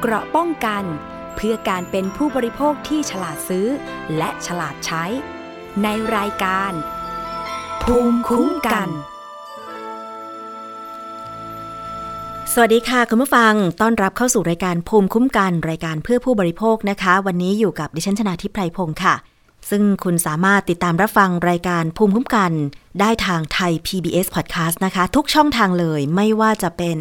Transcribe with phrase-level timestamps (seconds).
[0.00, 0.84] เกราะป้องกัน
[1.36, 3.66] เพื่อการเป็นผู้บริโภคที่ฉลาดซื้อ
[4.16, 5.04] และฉลาดใช้
[5.82, 6.72] ในรายการ
[7.82, 8.88] ภูมิคุ้มกัน
[12.52, 19.14] สวัสดีค่ะ คุณผู้ฟัง ต้อนรับเข้าสู่รายการภูมิคุ้มกัน รายการเพื่อผู้บริโภคนะคะ วันนี้อยู่กับดิฉันชนาทิพไพรพงศ์ค่ะ
[19.70, 22.52] ซึ่งคุณสามารถติดตามรับฟังรายการภูมิคุ้มกัน
[23.00, 26.98] ได้ทางไทย PBS Podcast นะคะ ทุกช่องทางเลยไม่ว่าจะเป็น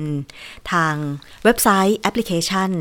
[0.72, 0.96] ทาง
[1.44, 2.72] เว็บไซต์แอปพลิเคชัน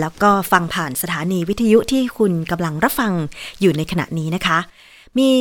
[0.00, 3.12] แล้วก็ฟังผ่านสถานีวิทยุที่คุณกำลังรับฟัง
[3.60, 4.58] อยู่ในขณะนี้นะคะ
[5.18, 5.32] มี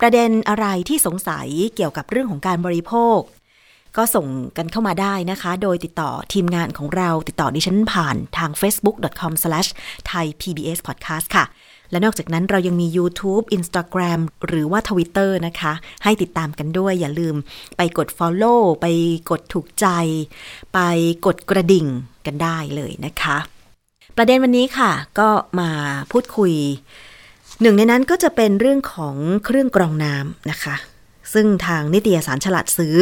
[0.00, 3.18] ประเด็นอะไรที่สงสัยเกี่ยวกับเรื่องของการบริโภค
[3.96, 11.44] ก็ส่งกันเข้ามาได้นะคะ โดยติดต่อทีมงานของเราติดต่อดิฉันผ่านทาง facebook.com/thaipbspodcast ค่ะ
[11.90, 15.72] และนอกจากนั้นเรายังมี YouTube Instagram หรือว่า Twitter นะคะ
[16.04, 17.34] ให้ติดตามกันด้วยอย่าลืม
[17.76, 18.86] ไปกด Follow ไป
[19.30, 19.86] กดถูกใจ
[20.74, 20.80] ไป
[21.26, 21.86] กดกระดิ่ง
[22.26, 23.38] กันได้เลยนะคะ
[24.16, 25.28] ประเด็นวันนี้ค่ะ ก็
[25.60, 25.70] มา
[26.12, 26.52] พูดคุย
[27.60, 30.76] หนึ่งในนั้นก็จะเป็นเรื่องของเครื่องกรองน้ำนะคะ
[31.32, 32.96] ซึ่งทางนิตยสารฉลาดซื้อ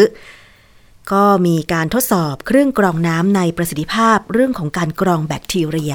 [1.12, 5.95] ก็มีการทดสอบเครื่องกรองน้ำในประสิทธิภาพเรื่องของการกรองแบคทีเรีย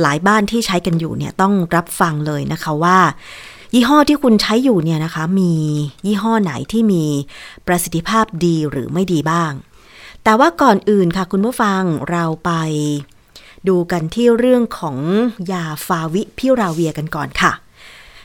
[0.00, 2.98] หลายบ้านที่ใช้กันอยู่เนี่ยต้องรับฟังเลยนะคะว่า
[3.74, 5.54] ยี่ห้อที่คุณใช้อยู่เนี่ยนะคะ มี
[6.06, 7.04] ยี่ห้อไหนที่มี
[7.66, 9.52] ประสิทธิภาพดีหรือไม่ดีบ้าง
[10.24, 12.50] แต่ว่าก่อนอื่นค่ะคุณผู้ฟังเราไป
[13.68, 14.96] ดูกันที่เรื่องของ
[15.52, 17.52] ยาฟาวิพิราเวียกันก่อนค่ะ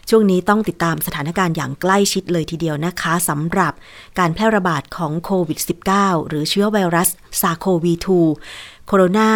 [0.10, 3.74] ช่วงนี้ต้องติดตามสถานการณ์อย่างใกล้ชิดเลยทีเดียวนะคะสำหรับ
[4.20, 5.60] การแพร่ระบาดของโควิด
[5.94, 7.10] -19 หรือเชื้อไวรัส
[7.42, 7.94] ซาโควี
[8.40, 9.32] 2โคโรนา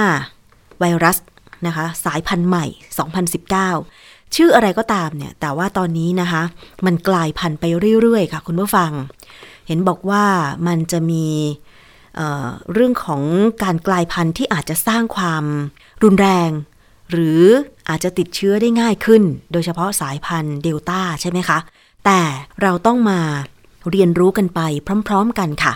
[0.79, 1.17] ไวรัส
[1.67, 2.65] นะคะสายพันธุ์ใหม่
[3.49, 6.43] 2019 ชื่ออะไรก็ตามเนี่ย แต่ว่าตอนนี้นะคะ
[6.85, 7.65] มันกลายพันธุ์ไป
[8.01, 8.91] เรื่อยๆ ค่ะ คุณผู้ฟัง
[9.67, 10.25] เห็นบอกว่า
[10.67, 11.25] มันจะมี
[12.15, 13.21] เเรื่องของ
[13.63, 15.43] การกลายพันธุ์ที่อาจจะสร้างความ
[16.03, 16.49] รุนแรง
[17.11, 17.43] หรือ
[17.89, 21.59] อาจจะติดเชื้อได้ง่ายขึ้น โดยเฉพาะสายพันธุ์เดลต้าใช่ไหมคะ
[22.05, 22.21] แต่
[22.61, 23.19] เราต้องมา
[23.91, 24.61] เรียนรู้กันไป
[25.07, 25.73] พร้อม ๆ กันค่ะ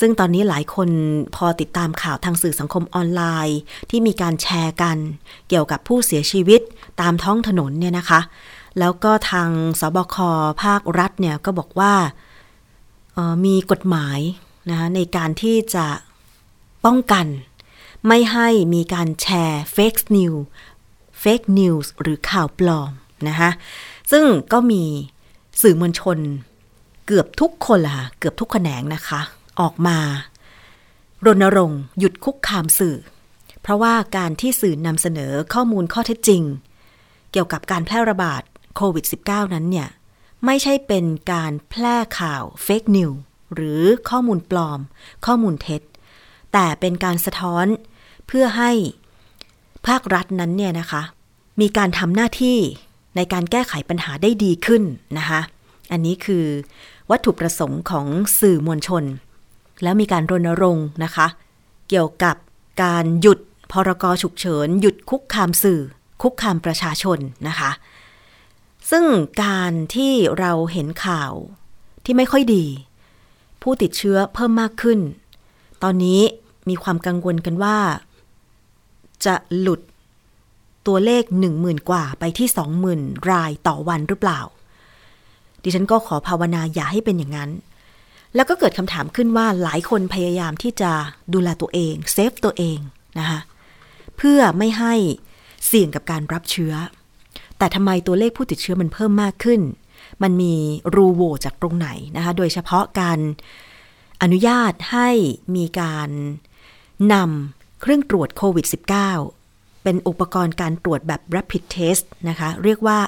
[0.00, 0.88] ซึ่งตอนนี้หลายคน
[1.36, 3.58] พอติดตามข่าวทางสื่อสังคมออนไลน์
[3.90, 4.96] ที่มีการแชร์กัน
[5.48, 6.60] เกี่ยวกับผู้เสียชีวิต
[7.00, 8.20] ตามท้องถนนเนี่ยนะคะ
[8.78, 10.16] แล้วก็ทางศบค
[10.62, 11.94] ภาครัฐเนี่ยก็บอกว่า
[13.44, 14.18] มีกฎหมาย
[14.70, 15.86] นะคะในการที่จะ
[16.84, 17.26] ป้องกัน
[18.08, 22.92] ไม่ให้มีการแชร์ fake new fake news หรือข่าวปลอม
[23.28, 23.50] นะคะ
[24.12, 24.82] ซึ่งก็มี
[25.62, 26.18] สื่อมวลชน
[27.06, 29.20] เกือบทุกคนล่ะเกือบทุกแขนงนะคะ
[29.60, 29.98] ออกมา
[31.26, 32.96] รณรงค์หยุดคุกคามสื่อ
[33.62, 36.42] เพราะว่าการที่สื่อนำเสนอข้อมูลข้อเท็จจริง
[37.32, 38.42] เกี่ยวกับการแพร่ระบาด
[38.76, 39.88] โควิด -19 นั้นเนี่ย
[40.46, 43.10] ไม่ใช่เป็นการแพร่ข่าวเฟกนิว
[43.54, 44.80] หรือข้อมูลปลอม
[45.26, 45.82] ข้อมูลเท็จ
[46.52, 47.66] แต่เป็นการสะท้อน
[48.26, 48.70] เพื่อให้
[49.86, 51.02] ภาครัฐนั้นเนี่ยนะคะ
[51.60, 52.58] มีการทำหน้าที่
[53.16, 54.82] ในการแก้ไขปัญหาได้ดีขึ้น
[55.18, 55.40] นะคะ
[55.92, 56.44] อันนี้คือ
[57.10, 58.06] วัตถุประสงค์ของ
[58.40, 59.04] สื่อมวลชน
[59.82, 61.26] แล้วมีการรณรงค์นะคะ
[61.88, 62.36] เกี่ยวกับ
[62.82, 63.38] การหยุด
[63.72, 65.80] พรกฉุกเฉิน หยุดคุกคามสื่อ
[66.22, 67.18] คุกคามประชาชน
[67.48, 67.70] นะคะ
[68.90, 69.04] ซึ่ง
[69.42, 71.32] การที่เราเห็นข่าว
[72.04, 72.64] ที่ไม่ค่อยดี
[73.62, 75.00] ผู้ติดเชื้อเพิ่มมากขึ้น
[75.82, 76.20] ตอนนี้
[76.68, 77.78] มีความกังวลกันว่า
[79.26, 79.80] จะหลุด
[80.86, 83.00] ตัวเลขหนึ่งหมื่นกว่าไปที่สองหมื่น
[83.30, 84.40] รายต่อวันหรือเปล่า
[85.62, 87.50] ดิฉันก็ขอภาวนาอย่าให้เป็นอย่างนั้น
[88.34, 90.90] แล้วก็เกิดคำถามขึ้นว่าหลายคนพยายามที่จะ
[91.32, 92.78] ดูแลตัวเองเซฟตัวเอง
[93.18, 93.40] นะคะ
[94.16, 94.94] เพื่อไม่ให้
[95.66, 96.74] เสี่ยงกับการรับเชื้อ
[97.58, 99.60] แต่ทำไมตัวเลขผู้ติดเชื้อมันเพิ่มมากขึ้น
[100.22, 100.54] มันมี
[100.94, 103.18] รูโหว่จากตรงไหนนะคะโดยเฉพาะการ
[104.22, 105.08] อนุญาตให้
[105.56, 106.08] มีการ
[107.12, 108.66] นำ เครื่องตรวจโควิด
[109.24, 112.98] -19 เป็นอุปกรณ์การตรวจแบบ rapid test นะคะ เรียกว่า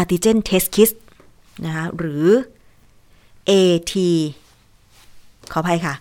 [0.00, 0.90] antigen test kit
[1.64, 2.26] นะคะหรือ
[3.50, 3.94] AT
[5.52, 5.94] ขออภัยค่ะ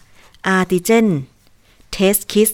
[0.57, 1.07] antigen
[1.95, 2.51] test kit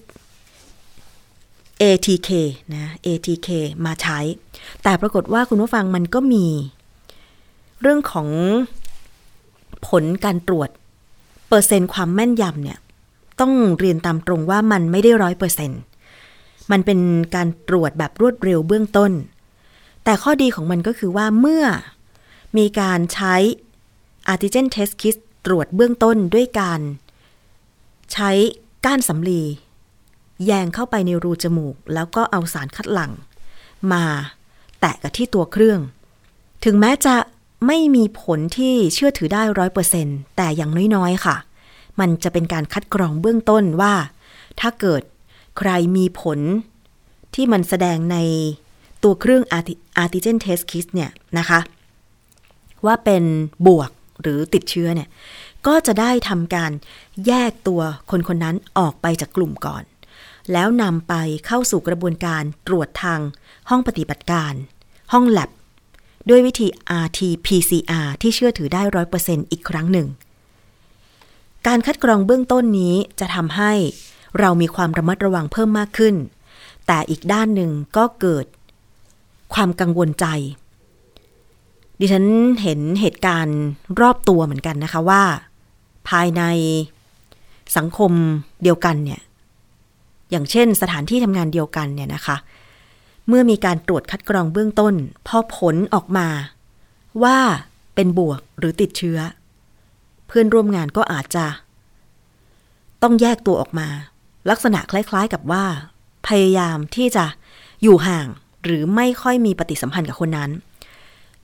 [1.82, 2.30] ATK
[2.74, 3.50] นะ ATK
[3.86, 4.20] มาใช้
[4.84, 6.46] แต่ปรากฏว่าคุณผู้ฟังมันก็มี
[7.82, 8.30] เรื่องของ
[9.88, 10.70] ผลการตรวจ
[11.48, 12.80] เปอร์เซ็นต์ความแม่นยำเนี่ย
[13.42, 15.82] ต้องเรียนตามตรงว่ามันไม่ได้ร้อยเปอร์เซ็นต์
[16.72, 17.00] มันเป็น
[17.36, 19.12] การตรวจแบบรวดเร็วเบื้องต้น
[20.04, 21.66] แต่ข้อดีของมันก็คือว่าเมื่อ
[22.58, 23.36] มีการใช้
[24.32, 25.16] antigen test kit
[25.46, 26.82] ตรวจเบื้องต้นด้วยการ
[28.14, 28.32] ใช้
[28.86, 29.42] ก้านสำลี
[30.46, 33.12] แยงเข้าไปในรูจมูก แล้วก็เอาสารคัดหลั่ง
[33.92, 34.04] มา
[34.80, 35.80] แตะกับที่ตัวเครื่อง
[36.66, 37.16] ถึงแม้จะ
[37.68, 40.08] ไม่มีผลที่เชื่อถือได้ร้อยเปอร์เซ็น
[40.38, 41.36] แต่อย่างน้อยๆ ค่ะ
[42.00, 43.94] มันจะเป็นการคัดกรองเบื้องต้นว่า
[44.60, 45.02] ถ้าเกิด
[45.58, 46.40] ใครมีผล
[47.36, 48.18] ที่มันแสดงใน
[49.04, 49.44] ตัวเครื่อง
[50.04, 51.60] antigen test kit เนี่ยนะคะ
[52.86, 53.24] ว่าเป็น
[53.68, 53.92] บวก
[54.22, 55.10] หรือติดเชื้อเนี่ย
[55.68, 56.72] ก็จะได้ทำการ
[57.28, 57.82] แยกตัว
[58.12, 59.84] คนคนนั้นออกไปจากกลุ่มก่อน
[60.54, 61.14] แล้วนำไป
[61.46, 63.20] เข้าสู่กระบวนการตรวจทาง
[63.70, 64.54] ห้องปฏิบัติการ
[65.14, 65.50] ห้อง lab
[66.30, 66.68] ด้วยวิธี
[67.04, 70.08] RT-PCR ที่เชื่อถือได้ร้อยเปอร์เซ็นต์อีกครั้งหนึ่ง
[71.68, 73.72] การคัดกรองเบื้องต้นนี้จะทำให้
[74.40, 76.16] เรามีความระมัดระวังเพิ่มมากขึ้น
[76.88, 78.46] แต่อีกด้านหนึ่งก็เกิด
[79.54, 80.26] ความกังวลใจ
[82.00, 82.26] ดิฉัน
[82.62, 83.60] เห็นเหตุการณ์
[84.02, 85.24] รอบตัวเหมือนกันนะคะว่า
[86.10, 86.44] ภายใน
[87.78, 88.12] สังคม
[88.64, 89.22] เดียวกันเนี่ย
[90.32, 92.38] อย่างเช่นสถานที่ทำงานเดียวกันเนี่ยนะคะ
[93.28, 94.94] เมื่อมีการตรวจคัดกรองเบื้องต้น
[95.28, 96.28] พอผลออกมา
[97.24, 97.38] ว่า
[97.96, 99.20] เป็นบวกหรือติดเชื้อ
[100.30, 101.46] เพื่อนร่วมงานก็อาจจะ
[103.04, 103.88] ต้องแยกตัวออกมา
[104.50, 105.66] ลักษณะคล้ายๆกับว่า
[106.28, 107.26] พยายามที่จะ
[107.84, 108.28] อยู่ห่าง
[108.64, 110.52] หรือไม่ค่อยมีปฏิสัมพันธ์กับคนนั้น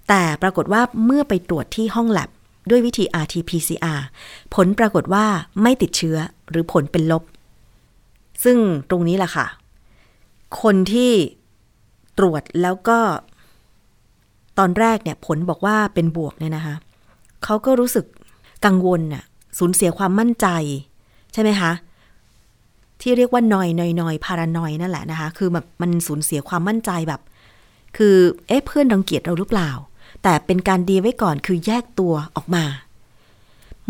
[0.08, 2.30] แต่ปรากฏว่าเมื่อไปตรวจที่ห้องแลบ
[2.70, 4.00] ด้วยวิธี RT-PCR
[4.54, 5.26] ผลปรากฏว่า
[5.62, 6.18] ไม่ติดเชื้อ
[6.50, 7.24] หรือผลเป็นลบ
[8.44, 8.58] ซึ่ง
[8.90, 9.46] ตรงนี้แหละค่ะ
[10.62, 11.12] คนที่
[12.18, 13.00] ตรวจแล้วก็
[14.58, 16.76] ตอนแรกเนี่ยผลบอกว่าเป็นบวกเนี่ยนะคะ
[17.44, 18.06] เขาก็รู้สึก
[18.66, 19.24] กังวลน่ะ
[19.60, 20.48] สูญเสียความมั่นใจ
[21.34, 21.72] ใช่ไหมคะ
[23.02, 27.22] ที่เรียกว่านอยนอยนอยพารานอยนั่นแหละนะคะ คือแบบมันสูญเสียความมั่นใจแบบ
[27.98, 28.16] คือ
[28.48, 29.72] เอ๊ะเพื่อนรังเกียจเราหรือเปล่า
[30.24, 32.66] แต่เป็นการดีไว้ก่อนคือแยกตัวออกมา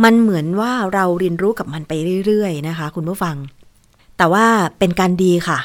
[0.04, 1.94] มันเหมือนว่าเราเรียนรู้กับมันไป
[2.26, 3.36] เรื่อยๆนะคะ คุณผู้ฟัง
[4.18, 4.46] แต่ว่า
[4.80, 5.60] เป็นการดีค่ะ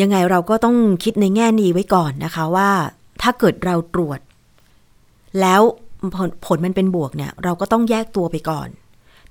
[0.00, 2.70] ยังไงเราก็ต้องคิดในแง่นี้ไว้ก่อนนะคะว่า
[3.22, 4.20] ถ้าเกิดเราตรวจ
[5.40, 5.60] แล้ว
[6.14, 8.68] ผลผลมันเป็นบวกเนี่ย เราก็ต้องแยกตัวไปก่อน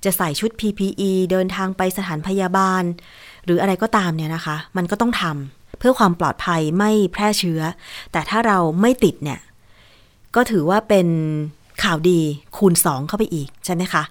[0.04, 2.82] จะใส่ชุด PPE เดินทางไปสถานพยาบาล
[3.44, 7.60] หรืออะไรก็ตามเนี่ยนะคะ มันก็ต้องทำเพื่อความปลอดภัยไม่แพร่เชื้อ
[8.12, 9.40] แต่ถ้าเราไม่ติดเนี่ย
[10.34, 11.08] ก็ถือว่าเป็น
[11.82, 12.20] ข่าวดี
[12.56, 14.02] คูณสองเข้าไปอีกใช่ไหมคะ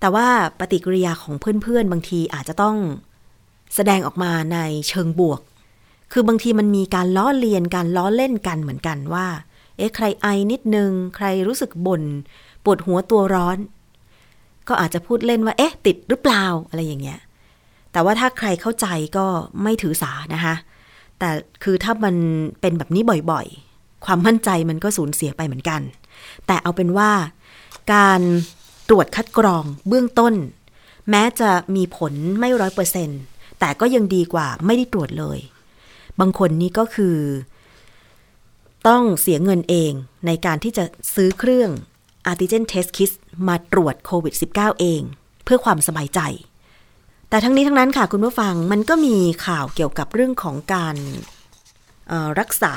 [0.00, 0.26] แต่ว่า
[0.58, 2.76] ปฏิกิริยาของเพื่อนๆ บางทีอาจจะต้อง
[3.74, 5.40] แสดงออกมาในเชิงบวก
[6.12, 9.26] คือบางทีมันมีการล้อเลียนการล้อเล่นกันเหมือนกันว่า
[9.76, 12.02] เอ๊ะใครไอนิดนึง ใครรู้สึกบน่น
[12.64, 13.58] ปวดหัวตัวร้อน
[14.68, 17.20] ก็อาจจะพูดเล่นว่า เอ๊ะ ติดหรือเปล่าอะไรอย่างเงี้ย
[17.92, 18.86] แต่ว่าถ้าใครเข้าใจ
[19.16, 19.26] ก็
[19.62, 20.54] ไม่ถือสานะคะ
[21.18, 21.30] แต่
[21.62, 22.16] คือถ้ามัน
[22.60, 25.80] เป็นแบบนี้บ่อยๆ ความมั่นใจมันก็สูญเสียไปเหมือนกัน
[26.46, 27.10] แต่เอาเป็นว่า
[27.94, 28.20] การ
[28.88, 30.34] ตรวจคัดกรองเบื้องต้น
[31.10, 33.20] แม้จะมีผลไม่ร้อยเปอร์เซ็นต์
[33.60, 35.38] แต่ก็ยังดีกว่าไม่ได้ตรวจเลย
[36.20, 37.16] บางคนนี่ก็คือ
[38.88, 39.92] ต้องเสียเงินเอง
[40.26, 40.84] ในการที่จะ
[41.14, 41.70] ซื้อเครื่อง
[42.30, 43.10] antigen test kit
[43.48, 45.02] มาตรวจโควิด -19 เอง
[45.44, 46.20] เพื่อความสบายใจ
[47.28, 50.96] แต่ทั้งนี้ทั้งนั้นค่ะคุณผู้ฟังมันก็มีข่าวเกี่ยวกับเรื่องของการ
[52.40, 52.74] รักษา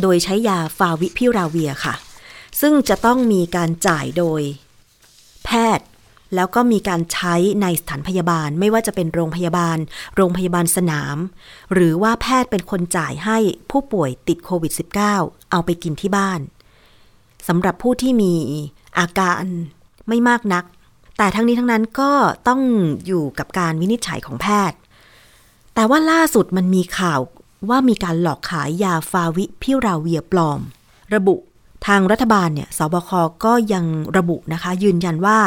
[0.00, 1.94] โดยใช้ยาฟาวิพิราเวียค่ะ
[2.60, 4.40] ซึ่งจะต้องมีการจ่ายโดย
[5.44, 5.86] แพทย์
[6.34, 9.78] แล้วก็มีการใช้ในสถานพยาบาล ไม่ว่าจะเป็นโรงพยาบาล
[10.16, 11.16] โรงพยาบาลสนาม
[11.72, 13.38] หรือว่าแพทย์เป็นคนจ่ายให้
[13.70, 14.72] ผู้ป่วยติดโควิด
[15.12, 16.40] -19 เอาไปกินที่บ้าน
[17.48, 18.34] สำหรับผู้ที่มี
[18.98, 19.44] อาการ
[20.08, 20.64] ไม่มากนัก
[21.18, 22.12] แต่ทั้งนี้ทั้งนั้นก็
[22.48, 22.60] ต้อง
[23.06, 24.78] อยู่กับการวินิจฉัยของแพทย์
[25.74, 27.20] แต่ว่าล่าสุดมันมีข่าว
[27.70, 30.60] ว่ามีการหลอกขายยาฟาวิพิราเวียปลอม
[31.14, 31.36] ระบุ
[31.86, 33.10] ทางรัฐบาลเนี่ยสบค
[33.44, 33.84] ก็ยัง
[34.16, 35.38] ระบุนะคะ ยืนยันว่า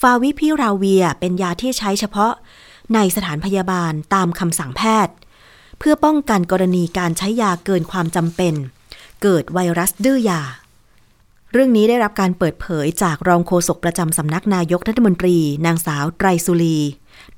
[0.00, 2.32] ฟาวิพิราเวียเป็นยาที่ใช้เฉพาะ
[2.94, 5.14] ในสถานพยาบาลตามคำสั่งแพทย์
[5.78, 8.54] เพื่อป้องกันกรณีการใช้ยาเกินความจำเป็น
[9.22, 10.42] เกิดไวรัสดื้อยา
[11.52, 15.36] เรื่องนี้ได้รับการเปิดเผยจากรองโฆษกประจำสำนักนายกรัฐมนตรี
[15.66, 16.78] นางสาวไตรสุรี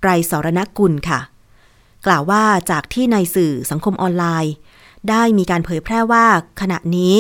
[0.00, 1.20] ไตรสรณกุลค่ะ
[2.06, 4.54] กล่าวว่าจากที่ในสื่อสังคมออนไลน์
[5.10, 6.26] ได้มีการเผยแพร่ว่า
[6.60, 7.14] ขณะนี้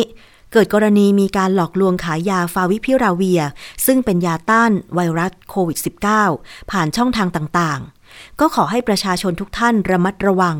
[0.58, 3.42] เกิดกรณีมีการหลอกลวงขายยาฟาวิพิราเวีย
[3.86, 5.78] ซึ่งเป็นยาต้านไวรัสโควิด
[6.24, 10.56] -19 ผ่านช่องทางต่างๆ ก็ขอให้ประชาชนทุกท่านระมัดระวัง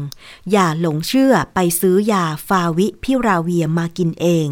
[0.53, 4.49] อย่าหลงเชื่อไปซื้อยาฟาวิพิราเวียมากินเอง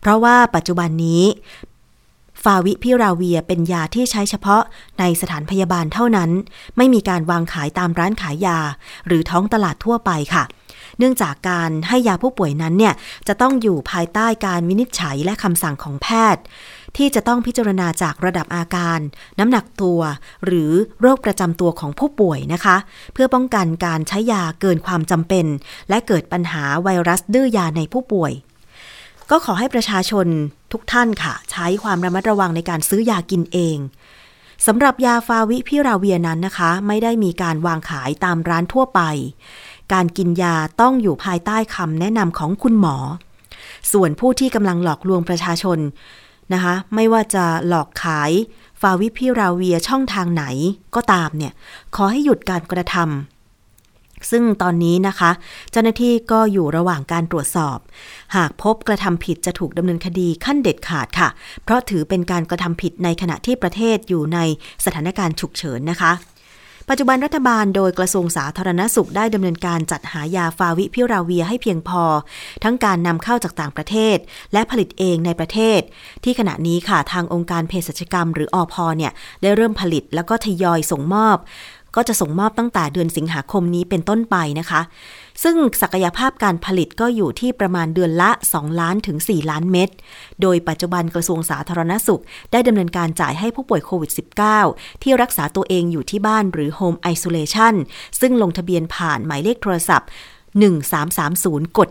[0.00, 1.24] เพราะว่าปัจจุบันนี้
[2.42, 4.62] ฟาวิพิราเวียเป็นยาที่ใช้เฉพาะ
[4.98, 6.30] ในสถานพยาบาลเท่านั้น
[6.76, 8.58] ไม่มีการวางขายตามร้านขายยา
[9.06, 10.44] หรือท้องตลาดทั่วไปค่ะ
[10.98, 12.94] เนื่องจากการให้ยาผู้ป่วยนั้นเนี่ย
[13.28, 16.42] จะต้องอยู่ภายใต้การวินิจฉัยและคำสั่งของแพทย์
[16.96, 18.98] ที่จะต้องพิจารณาจากระดับอาการ
[19.38, 20.00] น้ำหนักตัว
[20.44, 22.76] หรือโรคประจำตัวของผู้ป่วยนะคะ
[23.12, 25.46] เพื่อป้องกันการใช้ยาเกินความจำเป็น
[25.88, 28.32] และเกิดปัญหาไวรัสดื้อยาในผู้ป่วย
[29.30, 30.26] ก็ขอให้ประชาชน
[30.72, 33.78] ทุกท่านค่ะ ใช้ความระมัดระวังในการซื้อยากินเอง
[34.66, 39.00] สำหรับยาฟาวิพิราเวียนั้นนะคะ ไม่ได้มีการวางขายตามร้านทั่วไป
[39.92, 42.96] การกินยาต้องอยู่ภายใต้คำแนะนำของคุณหมอ
[43.92, 45.78] ส่วนผู้ที่กำลังหลอกลวงประชาชน
[46.52, 48.30] นะคะ ไม่ว่าจะหลอกขาย
[48.80, 50.44] ฟาวิพิราเวียช่องทางไหน
[50.94, 51.52] ก็ตามเนี่ย
[51.94, 55.30] ขอให้หยุดการกระทำซึ่งตอนนี้นะคะ
[55.70, 57.78] เจ้าหน้าที่ก็อยู่ระหว่างการตรวจสอบ
[58.36, 61.28] หากพบกระทำผิดจะถูกดำเนินคดีขั้นเด็ดขาดค่ะ
[61.64, 64.38] เพราะถือเป็นการกระทำผิดในขณะที่ประเทศอยู่ใน
[64.84, 66.12] สถานการณ์ฉุกเฉินนะคะ
[66.88, 72.04] ปัจจุบันรัฐบาลโดยกระทรวงสาธารณสุขได้ดำเนินการจัดหายาฟาวิพิราเวียให้เพียงพอ
[72.64, 74.16] ทั้งการนำเข้าจากต่างประเทศ
[74.52, 75.80] และผลิตเองในประเทศ
[76.24, 79.12] ที่ขณะนี้ค่ะทางองค์การเภสัชกรรม หรืออพเนี่ย
[79.42, 81.36] ได้เริ่มผลิตแล้วก็ทยอยส่งมอบ
[81.96, 84.80] ก็จะส่งมอบตั้งแต่เดือนสิงหาคมนี้เป็นต้นไปนะคะ
[85.42, 89.90] ซึ่งศักยภาพการผลิตก็อยู่ที่ประมาณเดือนละ 2 ล้านถึง 4 ล้านเม็ด
[90.42, 92.22] โดยปัจจุบันกระทรวงสาธารณสุข
[92.52, 94.10] ได้ดำเนินการจ่ายให้ผู้ป่วยโควิด
[94.56, 97.74] -19 ที่รักษาตัวเองอยู่ที่บ้านหรือ Home Isolation
[98.20, 100.08] ซึ่งลงทะเบียนผ่านหมายเลขโทรศัพท์
[100.92, 101.88] 1330 กด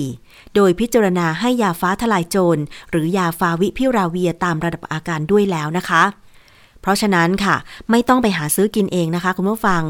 [0.00, 6.02] 14 โดยพิจารณาให้ยาฟ้าทลายโจร หรือยาฟาวิพิราเวียตามระดับอาการด้วยแล้วนะคะ
[6.82, 7.56] เพราะฉะนั้นค่ะ
[7.90, 9.82] ไม่ต้องไปหาซื้อกินเองนะคะ คุณผู้ฟัง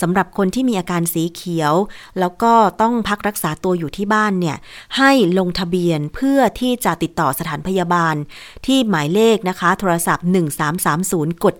[0.00, 1.74] สำหรับคนที่มีอาการสีเขียว
[2.20, 4.56] แล้วก็ต้องพักรักษาตัวอยู่ที่บ้านเนี่ย
[4.96, 8.14] ให้ลงทะเบียนเพื่อที่จะติดต่อสถานพยาบาล
[8.66, 10.26] ที่หมายเลขนะคะ โทรศัพท์
[10.84, 11.54] 1330กด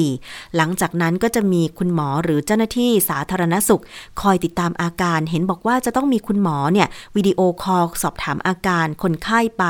[0.00, 3.82] 14 หลังจากนั้นก็จะมีคุณหมอหรือเจ้าหน้าที่สาธารณสุข
[4.20, 9.64] คอยติดตามอาการเห็นบอกว่าจะต้องมีคุณหมอเนี่ยวิดีโอคอลสอบถามอาการคนไข้ไป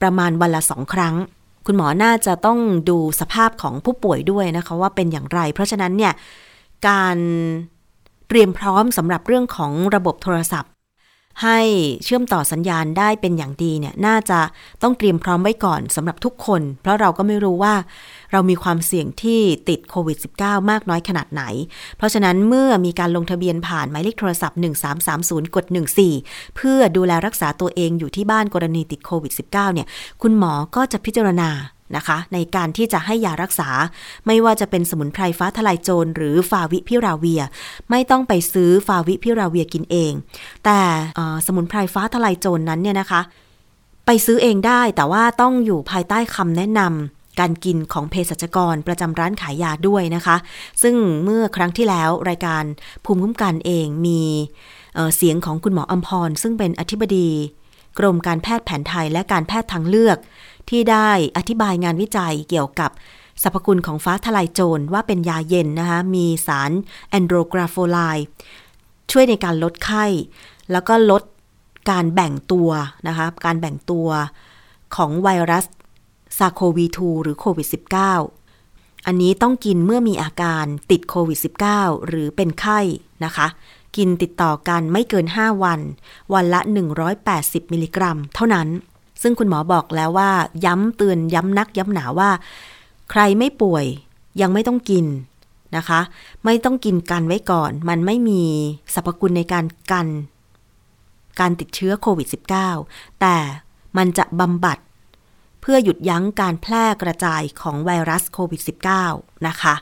[0.00, 1.14] ประมาณวันละสองครั้ง
[1.66, 2.58] คุณหมอน่าจะต้อง
[2.88, 6.12] ดูสภาพของผู้ป่วยด้วยนะคะว่าเป็นอย่างไร เพราะฉะนั้นเนี่ย
[6.88, 7.16] การ
[8.28, 10.70] เตรียมพร้อมสำหรับเรื่องของระบบโทรศัพท์
[11.42, 11.60] ให้
[12.04, 14.40] เชื่อมต่อสัญญาณได้เป็นอย่างดีเนี่ยน่าจะ
[14.82, 17.74] ต้องเตรียมพร้อมไว้ก่อนสำหรับทุกคน เพราะเราก็ไม่รู้ว่า
[18.32, 21.42] เรามีความเสี่ยงที่ติดโควิด -19 มากน้อยขนาดไหน
[21.96, 24.58] เพราะฉะนั้นเมื่อมีการลงทะเบียนผ่านหมายเลขโทรศัพท์
[25.06, 25.64] 1330กด
[26.12, 29.86] 14 เพื่อดูแลรักษาตัวเองอยู่ที่บ้านกรณีติดโควิด -19 เนี่ย
[30.22, 31.50] คุณหมอก็จะพิจารณา
[31.96, 33.68] นะคะ ในการที่จะให้ยารักษา
[34.26, 37.42] ไม่ว่าจะเป็นสมุนไพรฟ้าทลายโจรหรือฟาวิพิราเวีย
[37.90, 40.12] ไม่ต้องไปซื้อฟาวิพิราเวียกินเอง
[40.64, 40.80] แต่
[41.46, 43.20] สมุนไพรฟ้าทลายโจรนนั้นเนี่ยนะคะ
[44.06, 50.36] ไปซื้อเองได้แต่ว่าต้องอยู่ภายใต้คำแนะนำการกินของเภสัชกรประจำร้านขายยาด้วยนะคะ
[50.82, 52.64] ซึ่งเมื่อครั้งที่แล้วรายการ
[53.04, 54.20] ภูมิคุ้มกันเองมี
[54.94, 57.28] เเสียงของคุณหมออัมพร ซึ่งเป็นอธิบดี
[57.98, 60.18] กรมการแพทย์แผนไทยและการแพทย์ทางเลือก
[60.70, 62.90] ที่ได้อธิบายงานวิจัยเกี่ยวกับ
[63.42, 66.70] สรรพคุณของฟ้าทลายโจรว่าเป็นยาเย็นนะคะ มีสาร
[67.10, 67.98] แอนโดรกราโฟไล
[69.10, 70.04] ช่วยในการลดไข้
[70.72, 71.22] แล้วก็ลด
[71.90, 72.70] การแบ่งตัว
[73.06, 74.08] นะคะ การแบ่งตัว
[74.96, 75.66] ของไวรัส
[76.38, 77.68] ซาโควี2หรือโควิด
[78.32, 81.38] -19 อันนี้ต้องกินเมื่อมีอาการติดโควิด
[81.72, 82.80] -19 หรือเป็นไข้
[83.24, 83.46] นะคะ
[83.96, 85.80] กินติดต่อกันไม่เกิน 5 วัน
[86.34, 86.60] วันละ
[87.16, 88.68] 180 มิลลิกรัม เท่านั้น
[89.22, 90.30] ซึ่งคุณหมอบอกแล้วว่า
[90.64, 92.30] ย้ำเตือนย้ำนักย้ำหนาว่า
[93.10, 93.84] ใครไม่ป่วย
[94.40, 95.06] ยังไม่ต้องกิน
[95.76, 96.00] นะคะ
[96.44, 98.42] ไม่ต้องกินกันไว้ก่อน มันไม่มี
[98.94, 100.08] สรรพคุณในการกัน
[101.40, 102.28] การติดเชื้อโควิด
[102.74, 103.36] -19 แต่
[103.96, 104.78] มันจะบำบัด
[105.60, 108.62] เพื่อหยุดยั้งการแพร่กระจายของไวรัสโควิด
[109.02, 109.74] -19 นะคะ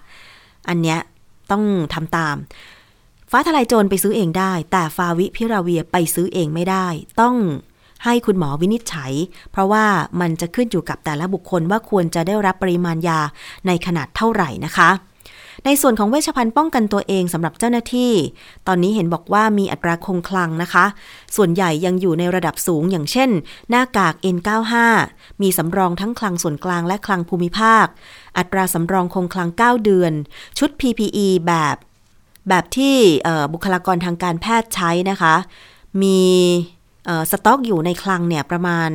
[0.68, 0.98] อันเนี้ย
[1.50, 1.64] ต้อง
[1.94, 2.36] ทำตาม
[3.30, 6.86] ฟ้าทลายโจรไปซื้อเองได้ แต่ฟาวิพิราเวียไปซื้อเองไม่ได้
[7.20, 7.36] ต้อง
[8.04, 9.12] ให้คุณหมอวินิจฉัย
[9.52, 9.84] เพราะว่า
[10.20, 13.20] มันจะขึ้นอยู่กับแต่ละบุคคลว่าควรจะได้รับปริมาณยา
[13.66, 14.90] ในขนาดเท่าไหร่นะคะ
[15.66, 18.12] ในส่วนของเวชภัณฑ์ป้องกันตัวเองสำหรับเจ้าหน้าที่
[18.66, 20.84] ตอนนี้เห็นบอกว่ามีอัตราคงคลังนะคะ
[21.36, 23.30] ส่วนใหญ่ยังอยู่ในระดับสูงอย่างเช่น
[23.70, 24.74] หน้ากาก N95
[25.42, 27.86] มีสำรองทั้งคลังส่วนกลางและคลังภูมิภาค
[28.38, 30.12] อัตราสำรองคงคลัง 9 เดือน
[30.58, 31.76] ชุด PPE แบบ
[32.48, 32.96] แบบที่
[33.52, 35.34] บุคลากรทางการแพทย์ใช้นะคะ
[36.02, 36.20] มี
[37.30, 38.90] สต็อกอยู่ในคลังเนี่ยประมาณ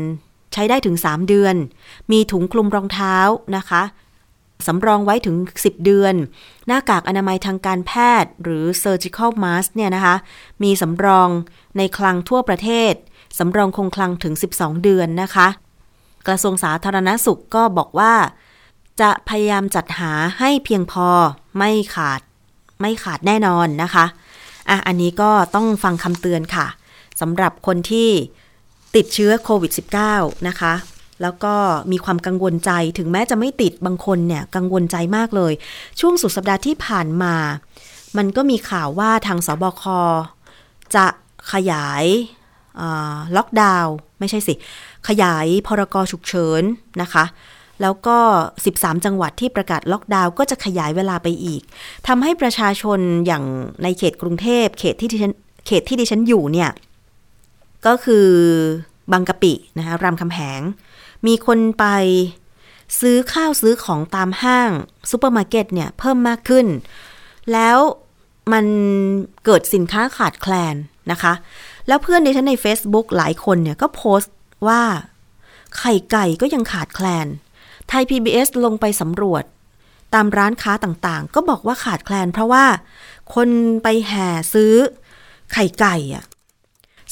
[0.54, 1.56] ใช้ได้ถึง 3 เดือน
[2.12, 3.16] มีถุงคลุมรองเท้า
[3.58, 3.84] นะคะ
[4.68, 6.16] สำรองไว้ถึง 10 เดือน
[6.68, 7.92] หน้ากากอนามัยทางการแพ
[8.24, 10.16] ทย์ หรือ surgical mask เนี่ยนะคะ
[10.64, 11.30] มีสำรอง
[11.78, 12.94] ในคลังทั่วประเทศ
[13.40, 15.48] สำรองคงคลังถึง 12 เดือนนะคะ
[16.28, 18.14] กระทรวงสาธารณสุขก็บอกว่า
[19.02, 21.08] จะพยายามจัดหาให้เพียงพอ
[21.58, 22.22] ไม่ขาด
[22.82, 24.06] ไม่ขาดแน่นอนนะคะ
[24.70, 26.68] อะอันนี้ก็ต้องฟังคำเตือนค่ะ
[27.22, 28.10] สำหรับคนที่
[28.96, 29.72] ติดเชื้อโควิด
[30.10, 30.74] -19 นะคะ
[31.22, 31.56] แล้วก็
[31.92, 35.54] มีความกังวลใจถึงแม้จะไม่ติดบางคนเนี่ยกังวลใจมากเลย
[36.00, 37.36] ช่วงสุดสัปดาห์ที่ผ่านมา
[38.18, 39.84] มันก็มีข่าวว่าทางสบค
[40.96, 41.06] จะ
[41.54, 42.06] ขยาย
[43.36, 44.54] ล็อกดาวน์ไม่ใช่สิ
[45.08, 46.64] ขยายพรกฉุกเฉิน
[47.02, 47.26] นะคะ
[47.82, 48.18] แล้วก็
[48.64, 51.62] 13 จังหวัดที่ประกาศล็อกดาวน์ก็จะขยายเวลาไปอีก
[52.08, 53.44] ทำให้ประชาชนอย่าง
[53.84, 55.34] ในเขตกรุงเทพเขตที่ที่ฉัน
[55.68, 56.70] เขตที่ดิฉันอยู่เนี่ย
[57.86, 58.28] ก็คือ
[59.12, 60.62] บางกะปินะคะรามคำแหง
[61.28, 61.86] มีคนไป
[63.00, 64.72] ซื้อข้าวซื้อของตามห้าง
[65.10, 66.68] ซูเปอร์มาร์เก็ตเนี่ยเพิ่มมากขึ้น
[67.54, 67.78] แล้ว
[68.54, 68.66] มัน
[69.46, 70.76] เกิดสินค้าขาดแคลน
[71.12, 71.34] นะคะ
[71.88, 74.34] แล้วเพื่อนดิฉันใน Facebook หลายคนเนี่ยก็โพสต์
[74.68, 74.82] ว่า
[75.78, 77.28] ไข่ไก่ก็ยังขาดแคลน
[77.88, 79.44] ไทย PBS ลงไปสำรวจ
[80.14, 82.66] ตามร้านค้าต่างๆ ก็บอกว่าขาดแคลน เพราะว่า
[83.36, 83.50] คน
[83.84, 84.74] ไปแห่ซื้อ
[85.54, 86.26] ไข่ไก่อะ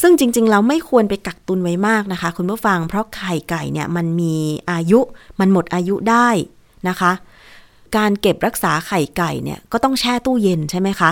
[0.02, 4.36] ซึ่งจริง ๆ เราไม่ควรไปกักตุนไว้มากนะคะ คุณผู้ฟัง เพราะไข่ไก่เนี่ยมันมี
[4.72, 5.00] อายุ
[5.40, 6.30] มันหมดอายุได้
[6.88, 7.12] นะคะ
[7.98, 11.12] การเก็บรักษาไข่ไก่เนี่ยก็ต้องแช่ตู้เย็นใช่ไหมคะ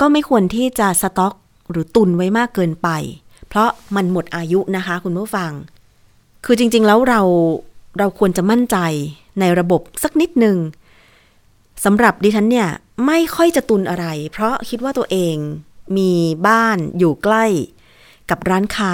[0.00, 1.34] ก็ไม่ควรที่จะสต็อก
[1.70, 2.88] หรือตุนไว้มากเกินไป
[3.48, 5.50] เพราะมันหมดอายุนะคะ คุณผู้ฟัง
[6.44, 7.20] คือจริง ๆ แล้วเรา
[7.98, 8.76] เราควรจะมั่นใจ
[9.40, 10.56] ในระบบสักนิดหนึ่ง
[11.84, 12.68] สำหรับดิฉันเนี่ย
[13.06, 15.36] ไม่ค่อยจะตุนอะไร เพราะคิดว่าตัวเอง
[15.96, 16.12] มี
[16.46, 17.44] บ้านอยู่ใกล้
[18.30, 18.92] กับร้านค้า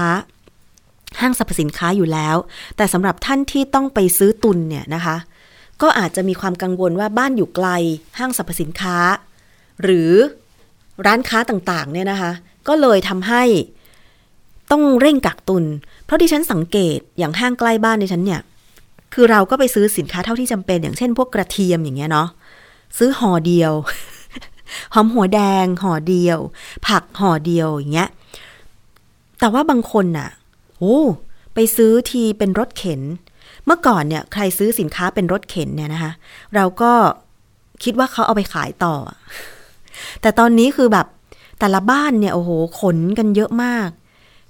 [1.21, 2.37] ห้างสรรพสินค้าอยู่แล้ว
[2.77, 5.17] แต่สำหรับท่านที่ต้องไปซื้อตุนเนี่ยนะคะ
[5.83, 7.69] ก็อาจจะมีความกังวลว่าบ้านอยู่ไกล
[8.19, 8.97] ห้างสรรพสินค้า
[9.83, 10.13] หรือ
[11.07, 12.33] ร้านค้าต่างๆเนี่ยนะคะ
[12.69, 13.43] ก็เลยทำให้
[14.71, 15.65] ต้องเร่งกักตุน
[16.05, 18.41] เพราะดิฉันสังเกตอย่างห้างใกล้บ้านดิฉันเนี่ย
[19.15, 22.29] คือเราก็ไปซื้อสินค้าเท่าที่จำเป็น อย่างเช่น พวกกระเทียมอย่างเงี้ยเนาะ
[22.99, 23.73] ซื้อห่อเดียว
[24.95, 26.39] หอมหัวแดงห่อเดียว
[26.87, 28.09] ผักห่อเดียวอย่างเงี้ย
[29.41, 30.31] แต่ว่าบางคนน่ะ
[30.79, 30.99] โอ้
[31.55, 33.01] ไปซื้อทีเป็นรถเข็น
[33.67, 36.13] เมื่อก่อนเนี่ย ใครซื้อสินค้าเป็นรถเข็นเนี่ยนะคะ
[36.55, 36.93] เราก็
[37.85, 38.95] คิดว่าเขาเอาไปขายต่อ
[40.21, 41.07] แต่ตอนนี้คือแบบ
[41.61, 43.89] แต่ละบ้านเนี่ย โอ้โห ขนกันเยอะมาก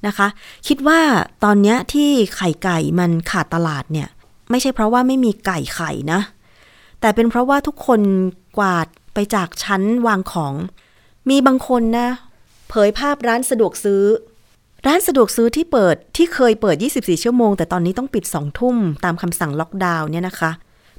[0.07, 0.29] นะคะ
[0.69, 1.01] คิดว่า
[1.45, 4.09] ตอนนี้ที่ไข่ไก่มันขาดตลาดเนี่ย
[4.51, 6.21] ไม่ใช่เพราะว่าไม่มีไก่ไข่นะ
[7.01, 8.01] แต่เป็นเพราะว่าทุกคน
[8.59, 10.55] กวาดไปจากชั้นวางของ
[11.31, 12.09] มีบางคนนะ
[12.69, 14.03] เผยภาพร้านสะดวกซื้อ
[14.87, 20.51] ร้านสะดวกซื้อที่เปิดที่เคยเปิด 24 ชั่วโมง แต่ตอนนี้ต้องปิด 2 ทุ่มตามคำสั่งล็อกดาวน์เนี่ยนะคะ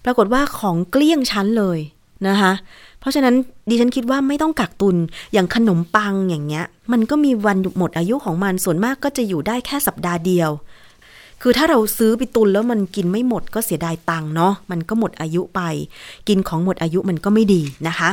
[0.06, 1.80] ปรากฏว่าของเกลี้ยงชั้นเลย
[2.28, 2.54] นะคะ
[3.00, 3.36] เพราะฉะนั้น
[3.70, 4.98] ดิฉันคิดว่าไม่ต้องกักตุน
[5.34, 10.50] อย่างขนมปังอย่างเงี้ย มันก็มีวันหมดอายุของมันส่วนมากก็จะอยู่ได้แค่สัปดาห์เดียว
[11.42, 15.62] คือถ้าเราซื้อไปตุนแล้วมันกินไม่หมดก็เสียดายตังค์เนาะมันก็หมดอายุไป
[16.28, 18.10] กินของหมดอายุมันก็ไม่ดีนะคะ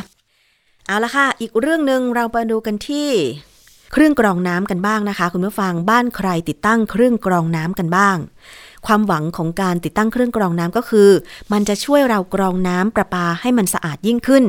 [0.87, 3.09] เอาละค่ะ อีกเรื่องหนึ่งเราไปดูกันที่
[3.93, 8.17] เครื่องกรองน้ำกันบ้างนะคะ คุณผู้ฟังบ้านใครติดตั้งเครื่องกรองน้ำกันบ้าง
[8.87, 11.11] ความหวังของการติดตั้งเครื่องกรองน้ำก็คือ
[11.53, 14.45] มันจะช่วยเรากรองน้ำประปาให้มันสะอาดยิ่งขึ้น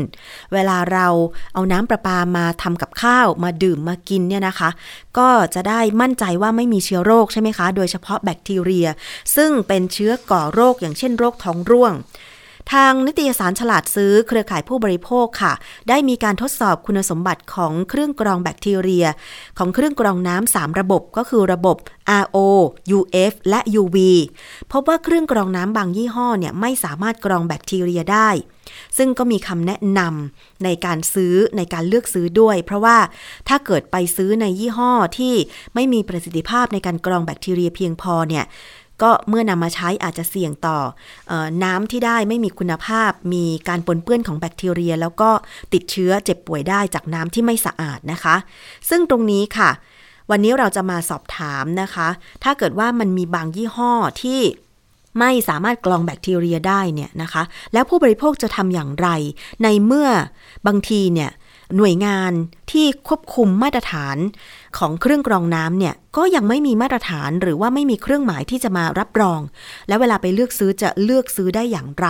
[0.54, 1.08] เวลาเรา
[1.54, 4.69] เอาน้ำประปามาทำกับข้าว มาดื่มมากินเนี่ยนะคะ
[5.17, 8.88] ก็จะได้มั่นใจว่าไม่มีเชื้อโรคใช่ไหมคะ โดยเฉพาะแบคทีเรีย
[9.36, 11.93] ซึ่งเป็นเชื้อก่อโรคอย่างเช่นโรคท้องร่วง
[12.73, 15.53] ทางนิตยสารฉลาดซื้อเครือข่ายผู้บริโภคค่ะ
[15.89, 19.05] ได้มีการทดสอบคุณสมบัติของเครื่องกรองแบคทีเรีย
[19.58, 21.77] ของเครื่องกรองน้ำ3ระบบก็คือระบบ
[22.23, 22.38] RO
[22.97, 23.97] UF และ UV
[24.71, 28.29] พบว่าเครื่องกรองน้ำบางยี่ห้อเนี่ยไม่สามารถกรองแบคทีเรียได้
[28.97, 32.97] ซึ่งก็มีคำแนะนำในการซื้อในการเลือกซื้อด้วย เพราะว่า
[33.47, 35.36] ถ้าเกิดไปซื้อในยี่ห้อที่
[35.75, 38.45] ไม่มีประสิทธิภาพในการกรองแบคทีเรียเพียงพอเนี่ย
[39.03, 40.79] ก็เมื่อนำมาใช้อาจจะเสี่ยงต่อ
[41.31, 45.29] ออน้ำที่ได้ไม่มีคุณภาพ มีการปนเปื้อนของแบคทีเรีย แล้วก็
[45.73, 48.35] ติดเชื้อเจ็บป่วยได้จากน้ำที่ไม่สะอาดนะคะ
[48.89, 49.69] ซึ่งตรงนี้ค่ะ
[50.31, 52.07] วันนี้เราจะมาสอบถามนะคะ
[52.43, 54.41] ถ้าเกิดว่ามันมีบางยี่ห้อที่
[55.19, 59.07] ไม่สามารถกรองแบคทีเรียได้เนี่ยนะคะ แล้วผู้บริโภคจะทำอย่างไร
[59.63, 60.09] ในเมื่อ
[60.67, 61.29] บางทีเนี่ย
[61.77, 62.32] หน่วยงาน
[62.71, 64.17] ที่ควบคุมมาตรฐาน
[64.77, 69.39] ของเครื่องกรองน้ำเนี่ยก็ยังไม่มีมาตรฐานหรือว่าไม่มีเครื่องหมายที่จะมารับรอง
[69.88, 72.08] แล้วเวลาไปเลือกซื้อจะเลือกซื้อได้อย่างไร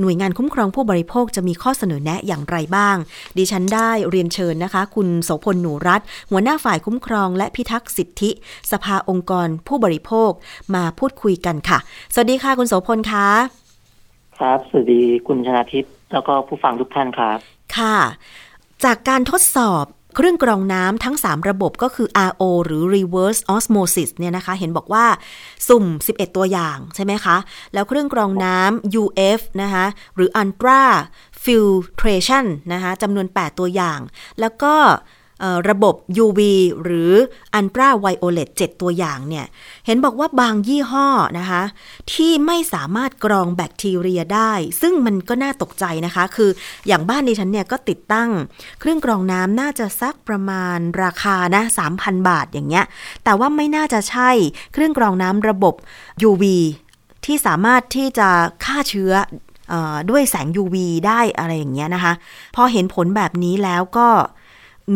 [0.00, 2.96] หน่วยงานคุ้มครองผู้บริโภคจะมีข้อเสนอแนะอย่างไรบ้าง
[3.38, 8.30] ดิฉันได้เรียนเชิญนะคะ คุณโสพลหนูรัตน์หัวหน้าฝ่ายคุ้มครอง และพิทักษ์สิทธิ
[8.72, 10.30] สภาองค์กรผู้บริโภค
[10.74, 11.78] มาพูดคุยกันค่ะ
[12.14, 13.28] สวัสดีค่ะคุณโสพลคะ
[14.38, 17.38] ครับสวัสดีคุณชนาทิพย์แล้วก็ผู้ฟังทุกท่านครับ
[17.78, 17.96] ค่ะ
[18.84, 19.84] จากการทดสอบ
[20.16, 25.06] เครื่องกรองน้ำทั้ง 3 ระบบก็คือ RO หรือ reverse osmosis เนี่ยนะคะ เห็นบอกว่า
[25.68, 27.36] สุ่ม 11 ตัวอย่างใช่ไหมคะ
[27.74, 30.82] แล้วเครื่องกรองน้ำ UF นะคะหรือ ultra
[31.44, 34.00] filtration นะคะจำนวน 8 ตัวอย่าง
[34.40, 34.74] แล้วก็
[35.68, 36.40] ระบบ UV
[36.82, 37.12] หรือ
[37.58, 39.46] Ultra Violet 7ตัวอย่างเนี่ย
[39.86, 41.62] เห็นบอกว่าบางยี่ห้อนะคะ
[42.12, 46.50] ที่ไม่สามารถกรองแบคทีเรียได้ ซึ่งมันก็น่าตกใจนะคะ คือ
[46.86, 48.30] อย่างบ้านดิฉันเนี่ยก็ติดตั้ง
[48.80, 51.62] เครื่องกรองน้ำน่าจะสักประมาณราคานะ
[51.94, 52.84] 3,000 บาทอย่างเงี้ย
[53.24, 54.30] แต่ว่าไม่น่าจะใช่
[54.72, 55.74] เครื่องกรองน้ำระบบ
[56.28, 56.44] UV
[57.24, 58.28] ที่สามารถที่จะ
[58.64, 59.12] ฆ่าเชื้อ
[60.10, 60.76] ด้วยแสง UV
[61.06, 62.12] ได้อะไรอย่างเงี้ยนะคะ
[62.56, 64.08] พอเห็นผลแบบนี้แล้วก็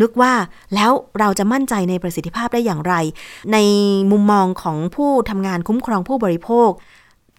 [0.01, 0.33] นึกว่า
[0.75, 2.93] แล้วเราจะมั่นใจในประสิทธิภาพได้อย่างไร
[3.53, 3.57] ใน
[4.11, 6.69] มุมมองของผู้ทำงานคุ้มครองผู้บริโภค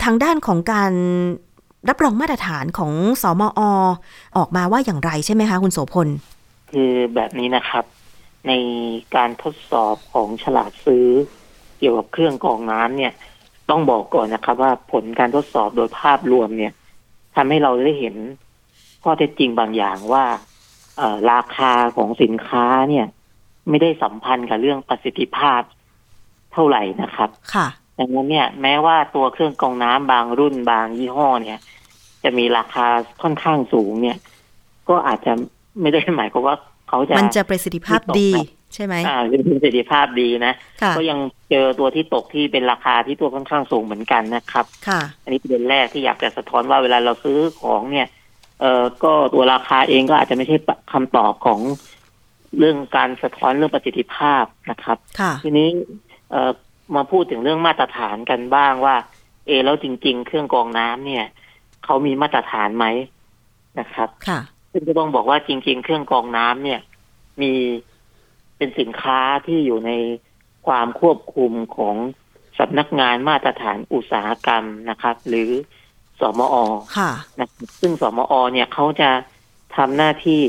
[0.05, 0.93] ทางด้านของการ
[1.89, 3.61] รับรองมาตรฐานของสอมอ
[4.37, 6.09] ออกมาว่าอย่างไรใช่ไหมคะ คุณโสพล
[6.71, 7.85] คือแบบนี้นะครับ
[8.49, 8.53] ใน
[9.17, 11.07] การทดสอบของฉลาดซื้อ
[11.79, 13.13] เกี่ยวกับเครื่องกรองน้ำเนี่ย
[13.71, 16.73] ต้องบอกก่อนนะครับ ว่าผลการทดสอบโดยภาพรวมเนี่ย
[17.37, 18.15] ทำให้เราได้เห็น
[19.03, 20.25] ข้อเท็จจริงบางอย่างว่า
[21.33, 23.07] ราคาของสินค้าเนี่ย
[23.69, 25.61] ไม่ได้สัมพันธ์กับเรื่องประสิทธิภาพ
[26.53, 27.67] เท่าไหร่นะครับ ค่ะ
[27.99, 31.59] ดังนั้นเนี่ย แม้ว่าตัวเครื่องกรองน้ำบางรุ่นบางยี่ห้อเนี่ย
[32.25, 32.87] จะมีราคา
[33.23, 34.19] ค่อนข้างสูงเนี่ย
[34.89, 35.33] ก็อาจจะ
[35.81, 36.57] ไม่ได้หมายความว่า
[36.89, 38.31] เขาจะมันจะประสิทธิภาพดี
[38.75, 41.19] ใช่ไหมอ่ามีประสิทธิภาพดีนะค่ะก็ยัง
[41.51, 48.07] เจอตัวที่ตกที่เป็นราคาที่ตัวค่อนข้างสูงเหมือนกันนะครับ ค่ะ อันนี้ประเด็นแรกที่อยากจะสะท้อนว่าเวลาเราซื้อของเนี่ย
[48.61, 50.57] เอ่อก็ตัวราคาเองก็อาจจะไม่ใช่
[50.93, 51.61] คำตอบของ
[52.59, 55.69] เรื่องการสะท้อนเรื่องประสิทธิภาพนะครับค่ะทีนี้
[56.31, 56.51] เอ่อ
[56.97, 58.97] มาพูดถึงเรื่องมาตรฐานกันบ้างว่า
[59.47, 61.25] เอ แล้วจริง ๆ เครื่องกรองน้ำเนี่ย
[61.85, 62.87] เขามีมาตรฐานไหม
[63.81, 64.41] นะครับ ค่ะ
[64.73, 66.81] ซึ่งก็ต้องบอกว่าจริง ๆ เครื่องกรองน้ำเนี่ย
[67.43, 67.53] มี
[68.57, 69.93] เป็นสินค้าที่อยู่ใน
[70.67, 71.97] ความควบคุมของ
[72.59, 75.51] สำนักงานมาตรฐานอุตสาหกรรมนะครับ หรือ
[76.21, 76.57] สมอ
[76.99, 79.11] ค่ะนะครับซึ่งสมอเนี่ยเขาจะ
[79.77, 80.41] ทำหน้าที่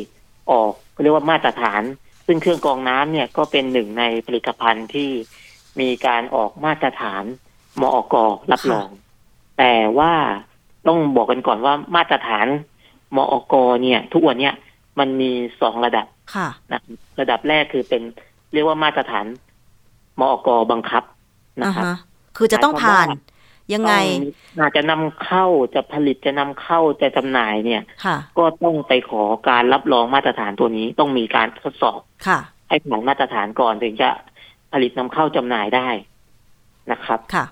[0.52, 1.82] ออกเรียกว่ามาตรฐาน
[2.26, 5.10] ซึ่งเครื่องกรองน้ำเนี่ยก็เป็นหนึ่งในผลิตภัณฑ์ที่
[5.80, 7.24] มีการออกมาตรฐาน
[7.82, 8.16] มอก
[8.52, 8.90] รับรอง
[9.60, 10.14] แต่ว่า
[10.88, 12.48] ต้องบอกกันก่อนว่ามาตรฐาน
[13.16, 13.54] มอก
[13.84, 14.56] เนี่ย ทุกวันเนี่ย
[15.00, 15.32] มันมี
[15.62, 16.06] สองระดับ
[16.36, 18.02] ค่ะนะครับระดับแรกคือเป็น
[18.54, 19.26] เรียกว่ามาตรฐาน
[20.20, 21.04] มอกบังคับ
[21.62, 21.98] นะอ่าครับฮะ
[22.38, 23.08] คือจะต้องผ่าน
[23.74, 25.46] ยังไงต้องอาจจะนำเข้า
[25.76, 34.10] จะผลิตจะนำเข้าจะจำหน่ายเนี่ยค่ะก็ต้องไปขอการรับรองมาตรฐานตัวนี้ต้องมีการทดสอบค่ะ ให้ผ่านมาตรฐานก่อนถึงจะ
[34.74, 35.90] ผลิตนำเข้าจำหน่ายได้
[36.92, 37.46] นะครับค่ะ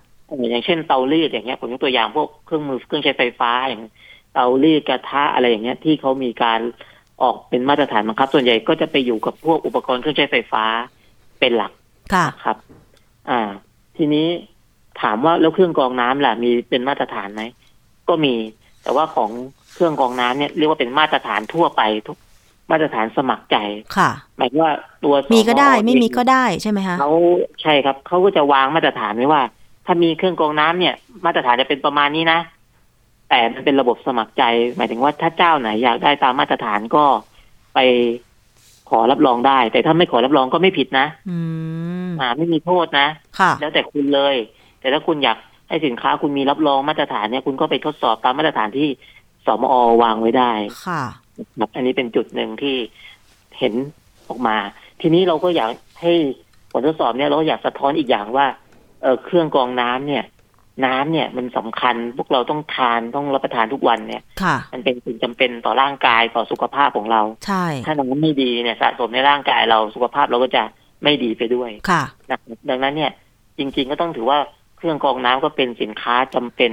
[0.50, 3.84] อย่างเช่นเตารีดอย่างเงี้ยผมยกตัวอย่างพวกเครื่องมือเครื่องใช้ไฟฟ้าอย่าง
[4.34, 6.60] เตารีดกระทะอะไรอย่างเงี้ยที่เขามีการ
[7.22, 10.63] ออกเป็นมาตรฐานบังคับ ส่วนใหญ่ก็จะไปอยู่กับพวกอุปกรณ์เครื่องใช้ไฟฟ้า
[11.39, 11.72] เป็นหลัก
[12.13, 12.58] ค่ะครับ
[13.30, 13.50] อ่า
[13.98, 14.28] ทีนี้
[15.02, 17.43] ถามว่าแล้วเครื่องกรองน้ำล่ะมีเป็นมาตรฐานไหม
[18.10, 18.36] ก็มี
[18.84, 19.30] แต่ว่าของ
[19.73, 22.17] เครื่องกรองน้ำเนี่ยเรียกว่าเป็นมาตรฐานทั่วไปทุก
[22.71, 23.58] มาตรฐานสมัครใจ
[23.97, 24.73] ค่ะหมายถึงว่า
[25.04, 27.12] ตัวมีก็ได้สไม่มีก็ได้ใช่ไหมคะเขา
[27.62, 29.41] ใช่ครับเขาก็จะวางมาตรฐานไว้ว่า
[29.86, 32.39] ถ้ามีเครื่องกรองน้ำเนี่ย มาตรฐานจะเป็นประมาณนี้นะ
[33.30, 34.43] แต่มันเป็นระบบสมัครใจ
[34.75, 37.04] หมายถึงว่าถ้าเจ้าไหนอยากได้ตามมาตรฐานก็
[37.73, 37.80] ไป
[38.89, 41.38] ขอรับรองได้ แต่ถ้าไม่ขอรับรองก็ไม่ผิดนะ อื
[42.08, 43.08] มอ่าไม่มีโทษนะ
[43.39, 44.36] ค่ะแล้วแต่คุณเลย
[44.80, 45.38] แต่ถ้าคุณอยาก
[45.70, 48.89] ให้สินค้าคุณมีรับรองมาตรฐานเนี่ยคุณก็ไปทดสอบตามมาตรฐานที่
[49.46, 50.52] สมอวางไว้ได้
[50.88, 51.04] ค่ะ
[51.60, 52.76] ครับอันนี้เป็นจุดหนึ่งที่
[53.60, 53.74] เห็น
[54.28, 54.58] ออกมา
[55.02, 55.70] ทีนี้เราก็อยาก
[56.02, 56.13] ให้
[56.72, 58.46] ผลทดสอบเนี่ยเราก็อยากสะท้อนอีกอย่างว่า
[59.02, 60.26] เออเครื่องกรองน้ำเนี่ย
[60.86, 70.63] น้ำเนี่ยมันสำคัญพวกเราต้องทานต้องรับประทานทุกวันเนี่ยค่ะมันเป็นสิ่งจำเป็นต่อร่างกายต่อสุขภาพของเราใช่ถ้าน้ำไม่ดีเนี่ยสะสมในร่างกายเราสุขภาพเราก็จะ
[71.04, 73.12] ไม่ดีไปด้วยค่ะนะครับดังนั้นเนี่ย
[73.58, 74.39] จริง ๆ ก็ต้องถือว่า
[74.80, 76.72] เครื่องกรองน้ำก็เป็นสินค้าจำเป็น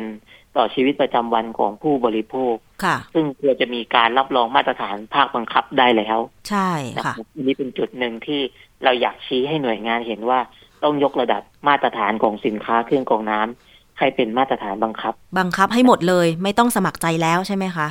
[0.56, 8.40] ต่อชีวิตประจำวันของผู้บริโภค ค่ะ ซึ่งควรจะมีการรับรองมาตรฐานภาคบังคับได้แล้ว ใช่นะคค่ะรับอันนี้เป็นจุดหนึ่งที่
[8.84, 10.38] เราอยากชี้ให้หน่วยงานเห็นว่า
[10.82, 17.88] ต้องยกระดับมาตรฐานของสินค้าเครื่องกรองน้ำให้เป็นมาตรฐานบังคับ บังคับให้หมดเลยไม่ต้องสมัครใจแล้วใช่ไหมคะ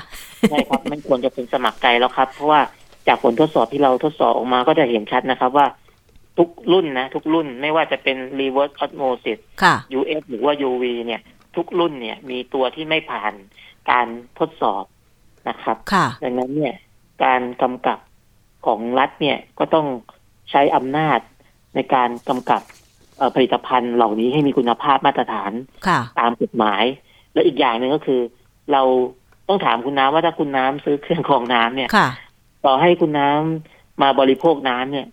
[0.49, 2.61] ใช่ครับไม่ควรจะเป็นสมัครใจแล้วครับ เพราะว่า
[3.07, 5.65] จากผลทดสอบที่เราทดสอบออกมาก็จะเห็นชัดนะครับว่า
[6.37, 11.21] ทุกรุ่นนะ ทุกรุ่นไม่ว่าจะเป็น reverse osmosis ค่ะ UF หรือว่า UV เนี่ย
[11.55, 13.33] ทุกรุ่นเนี่ย มีตัวที่ไม่ผ่าน
[13.91, 14.07] การ
[14.39, 14.85] ทดสอบ
[15.49, 16.75] นะครับค่ะดังนั้นเนี่ย
[17.23, 17.99] การกำกับ
[18.65, 19.87] ของรัฐเนี่ยก็ต้อง
[20.51, 21.19] ใช้อำนาจ
[21.75, 22.61] ในการกำกับ
[23.17, 25.51] เอ่อผลิตภัณฑ์เหล่านี้ให้มีคุณภาพมาตรฐาน
[25.87, 26.83] ค่ะตามกฎหมาย
[27.33, 28.21] และอีกอย่างหนึ่งก็คือ
[28.71, 28.81] เรา
[29.47, 32.09] ต้องถามคุณน้ำว่าถ้าคุณน้ำซื้อเครื่องกรองน้ำเนี่ยค่ะ
[32.65, 35.07] ต่อให้คุณน้ำมาบริโภคน้ำเนี่ย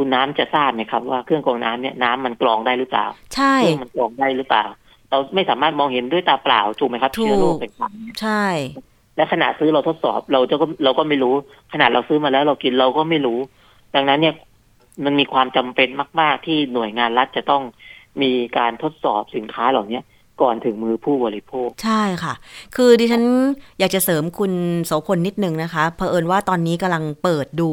[0.00, 4.64] คุณน้ำจะทราบไหมครับว่าเครื่องกรองน้ำเนี่ยน้ำมันกรองได้หรือเปล่า ใช่เครื่องมันกรองได้หรือเปล่า
[5.10, 8.44] เราไม่สามารถมองเห็นด้วยตาเปล่าถูกไหมครับถูกเชื้อโรคต่างๆเนี่ยใช่
[9.16, 11.34] และขณะซื้อเราทดสอบเราจะก็เราก็ไม่รู้
[11.72, 13.38] ขนาดเราซื้อมาแล้วเรากินเราก็ไม่รู้
[13.94, 14.34] ดังนั้นเนี่ย
[15.04, 15.88] มันมีความจำเป็น
[16.20, 17.62] มาก ๆ ที่หน่วยงานรัฐจะต้อง
[18.22, 20.02] มีการทดสอบสินค้าเหล่าเนี้ย
[20.42, 22.34] ก่อนถึงมือผู้บริโภค ใช่ค่ะ
[22.76, 23.24] คือดิฉัน
[23.78, 24.52] อยากจะเสริมคุณ
[24.86, 27.70] โสพลนิดนึงนะคะเผอิญว่าตอนนี้กำลังเปิดดู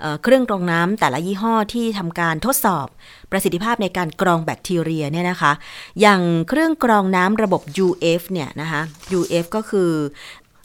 [0.00, 2.86] เเครื่องกรองน้ำแต่ละยี่ห้อที่ทำการทดสอบ
[3.30, 5.52] ประสิทธิภาพในการกรองแบคทีเรียเนี่ยนะคะ
[6.00, 8.80] อย่างเครื่องกรองน้ำระบบ UF เนี่ยนะคะ
[9.18, 9.90] UF ก็คือ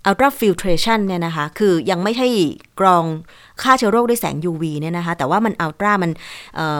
[0.08, 2.28] ultra filtration เนี่ยนะคะ คือยังไม่ใช่
[2.80, 3.06] กรอง
[3.62, 6.12] ฆ่าเชื้อโรคด้วยแสง UV เนี่ยนะคะ แต่ว่ามัน ultra มัน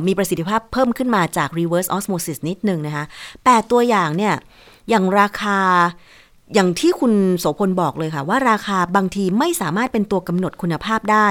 [0.08, 3.06] มีประสิทธิภาพเพิ่มขึ้นมาจาก reverse osmosis นิดนึงนะคะ
[3.46, 4.34] แปดตัวอย่างเนี่ย
[4.90, 5.60] อย่างราคา
[6.54, 11.28] อย่างที่คุณโสพลบอกเลยค่ะ ว่าราคาบางทีไม่สามารถเป็นตัวกำหนดคุณภาพได้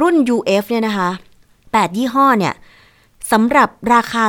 [0.00, 1.10] รุ่น UF เนี่ยนะคะ
[1.54, 2.54] 8 ยี่ห้อเนี่ย
[3.32, 4.24] สำหรับราคา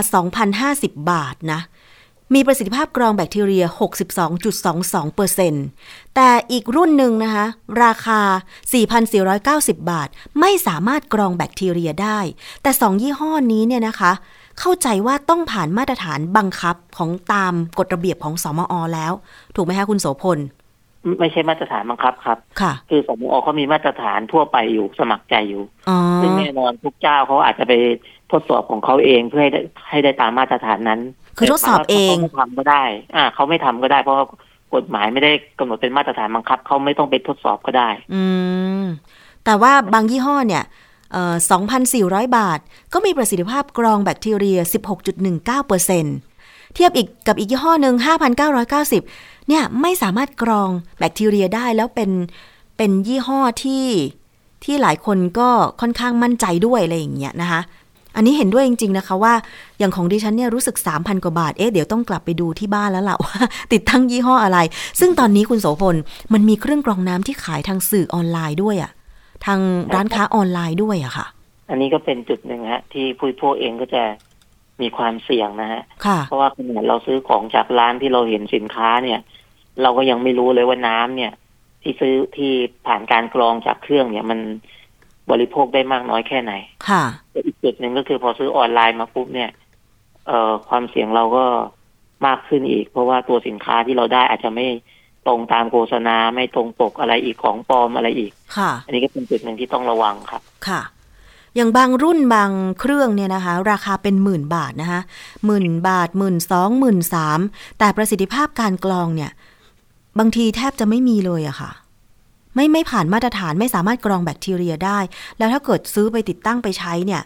[0.54, 1.62] 2,050 บาทนะ
[2.34, 3.66] มีประสิทธิภาพกรองแบคทีเรีย
[4.46, 7.46] 62.22%แต่อีกรุ่นหนึ่งนะคะ
[7.84, 8.22] ราคา
[9.04, 10.08] 4,490 บาท
[10.40, 12.20] ไม่สามารถกรองแบคทีเรียได้
[12.62, 14.12] แต่สองยี่ห้อนี้เนี่ยนะคะ
[14.60, 19.14] เข้าใจว่าต้องผ่านมาตรฐานบังคับของตามกฎระเบียบของสมอแล้ว
[19.56, 20.40] ถูกไหมคะคุณโสพล
[21.20, 25.64] ไม่ใช่มาตรฐานบังคับครับค่ะคือสมอเขามีมาตรฐานทั่วไปอยู่สมัครใจอยู่
[26.22, 27.74] ซึ่งแน่นอนทุกเจ้าเขาอาจจะไป
[28.32, 31.00] ทดสอบของเขาเองเพื่อให้ได้ให้ได้ตามมาตรฐานนั้น
[31.38, 32.84] คือทดสอบเองเขาไม่ทำก็ได้
[33.16, 34.18] อ่าเขาไม่ทำก็ได้ เพราะ
[34.76, 38.24] กฎหมายไม่ได้กำหนดเป็นมาตรฐานบังคับเขาไม่ต้องไปทดสอบก็ได้ อื
[38.82, 38.84] ม
[39.46, 40.64] แต่ว่าบางยี่ห้อเนี่ย
[41.14, 41.36] เอ่อ
[41.86, 42.60] 2,400 บาท
[42.94, 44.60] ก็มีประสิทธิภาพกรองแบคทีเรีย
[45.88, 47.96] 16.19%เทียบอีกกับอีกยี่ห้อหนึ่ง
[48.72, 52.12] 5,990 เนี่ยไม่สามารถกรองแบคทีเรียได้แล้วเป็น
[52.78, 53.86] เป็นยี่ห้อที่
[54.64, 55.50] ที่หลายคนก็
[55.82, 57.62] ค่อนข้างมั่นใจด้วยอะไรอย่างเงี้ยนะคะ
[58.16, 59.34] อันนี้เห็นด้วยจริง ๆ นะคะว่า
[59.80, 63.38] อย่างของดิฉันเนี่ยรู้สึก 3,000 กว่าบาท เอ๊ะเดี๋ยวต้องกลับไปดูที่บ้านแล้วล่ะว่า
[63.74, 64.60] ติดตั้งยี่ห้ออะไร
[65.00, 65.96] ซึ่งตอนนี้คุณโสพล
[66.34, 68.92] มันมีเครื่องกรองน้ำที่ขายทางสื่อออนไลน์ด้วยอะ
[69.46, 69.60] ทาง
[69.94, 71.26] ร้านค้าออนไลน์ด้วยอะค่ะ
[71.70, 74.04] อันนี้ก็เป็นจุดหนึ่งฮะ ที่ผู้พวกเองก็จะ
[74.82, 79.20] มีความเสี่ยงนะฮะค่ะเพราะว่าขนาดเราซื้อของจากร้านที่เราเห็นสินค้าเนี่ย
[79.82, 81.32] เราก็ยังไม่รู้เลยว่าน้ำเนี่ย
[81.82, 82.52] ที่ซื้อที่
[82.88, 84.40] ผ่านการกรองจากเครื่องเนี่ยมัน
[85.32, 86.54] บริโภคได้มากน้อยแค่ไหน
[86.90, 87.04] ค่ะ
[87.46, 89.50] อีกจุดหนึ่งก็คือพอซื้อออนไลน์มาปุ๊บเนี่ย
[90.28, 91.46] เอ่อความเสี่ยงเราก็
[92.28, 94.66] มากขึ้นอีก เพราะว่าตัวสินค้าที่เราได้อาจจะไม่
[95.28, 100.82] ตรงตามโฆษณาไม่ตรงปกอะไรอีกของปลอมอะไรอีก ค่ะ อันนี้ก็เป็นจุดหนึ่งที่ต้องระวังครับ ค่ะ
[101.56, 105.02] อย่างบางรุ่นบางเครื่องเนี่ยนะคะ ราคาเป็นหมื่นบาทนะคะ
[105.46, 107.40] หมื่นบาทหมื่นสองหมื่นสาม
[107.80, 109.32] แต่ประสิทธิภาพการกรองเนี่ย
[110.20, 111.72] บางทีแทบจะไม่มีเลยอะค่ะ
[112.58, 115.00] ไม่ไม่ผ่านมาตรฐานไม่สามารถกรองแบคทีเรียได้
[115.38, 117.24] แล้วถ้าเกิดซื้อไปติดตั้งไปใช้เนี่ย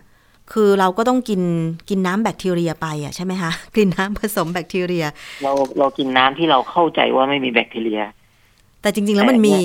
[0.53, 1.41] คือเราก็ต้องกิน
[1.89, 5.05] กินน้ำแบคทีเรียไปอะใช่ไหมคะกินน้ำผสมแบคทีเรีย
[5.43, 8.01] เราเรากินน้ำที่เราเข้าใจว่าไม่มีแบคทีเรีย
[8.81, 9.57] แต่จริง ๆ แล้วมันมี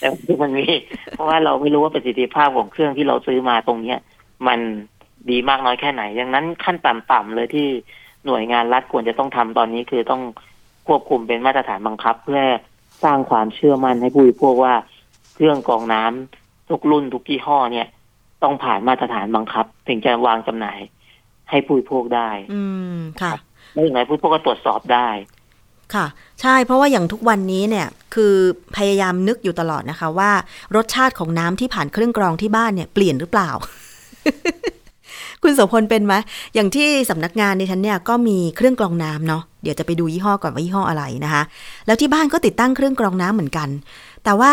[0.00, 0.66] แต่ที่มันมี
[1.16, 3.98] เพราะว่าเราไม่รู้ว่าประสิทธิภาพของเครื่องที่เราซื้อมาตรงเนี้ย
[4.46, 4.58] มัน
[5.30, 7.66] ดีมากน้อยแค่ไหนดังนั้นขั้นต่ำๆเลยที่
[8.26, 10.22] หน่วยงานรัฐควรจะต้องทำตอนนี้คือต้อง
[10.88, 12.42] ควบคุมเป็นมาตรฐานบังคับ เพื่อ
[13.04, 14.74] สร้างความเชื่อมั่นให้ผู้บริโภคว่า
[15.34, 17.86] เครื่องกรองน้ำทุกรุ่นทุกยี่ห้อเนี่ย
[18.42, 20.78] ต้องผ่านมาตรฐานบังคับ ถึงจะวางจำหน่าย
[21.50, 22.62] ให้ผู้บริโภคได้ อื
[22.96, 23.32] มค่ะ
[23.72, 25.08] ไม่อย่างไรผู้บริโภคก็ตรวจสอบได้
[25.94, 26.06] ค่ะ
[26.40, 28.34] ใช่เพราะว่าอย่างทุกวันนี้เนี่ย คือ
[28.76, 30.30] พยายามนึกอยู่ตลอดนะคะ ว่า
[30.76, 33.50] รสชาติของน้ำที่ผ่านเครื่องกรองที่บ้านเนี่ยเปลี่ยนหรือเปล่า
[35.42, 36.14] คุณโสพลเป็นไหม
[36.54, 41.42] อย่างที่สำนักงานในฉันเนี่ยก็มีเครื่องกรองน้ำเนาะเดี๋ยวจะไปดูยี่ห้อก่อนว่ายี่ห้ออะไรนะคะ
[41.86, 43.68] แล้วที่บ้านก็ติดตั้งเครื่องกรองน้ำเหมือนกัน
[44.24, 44.50] แต่ว่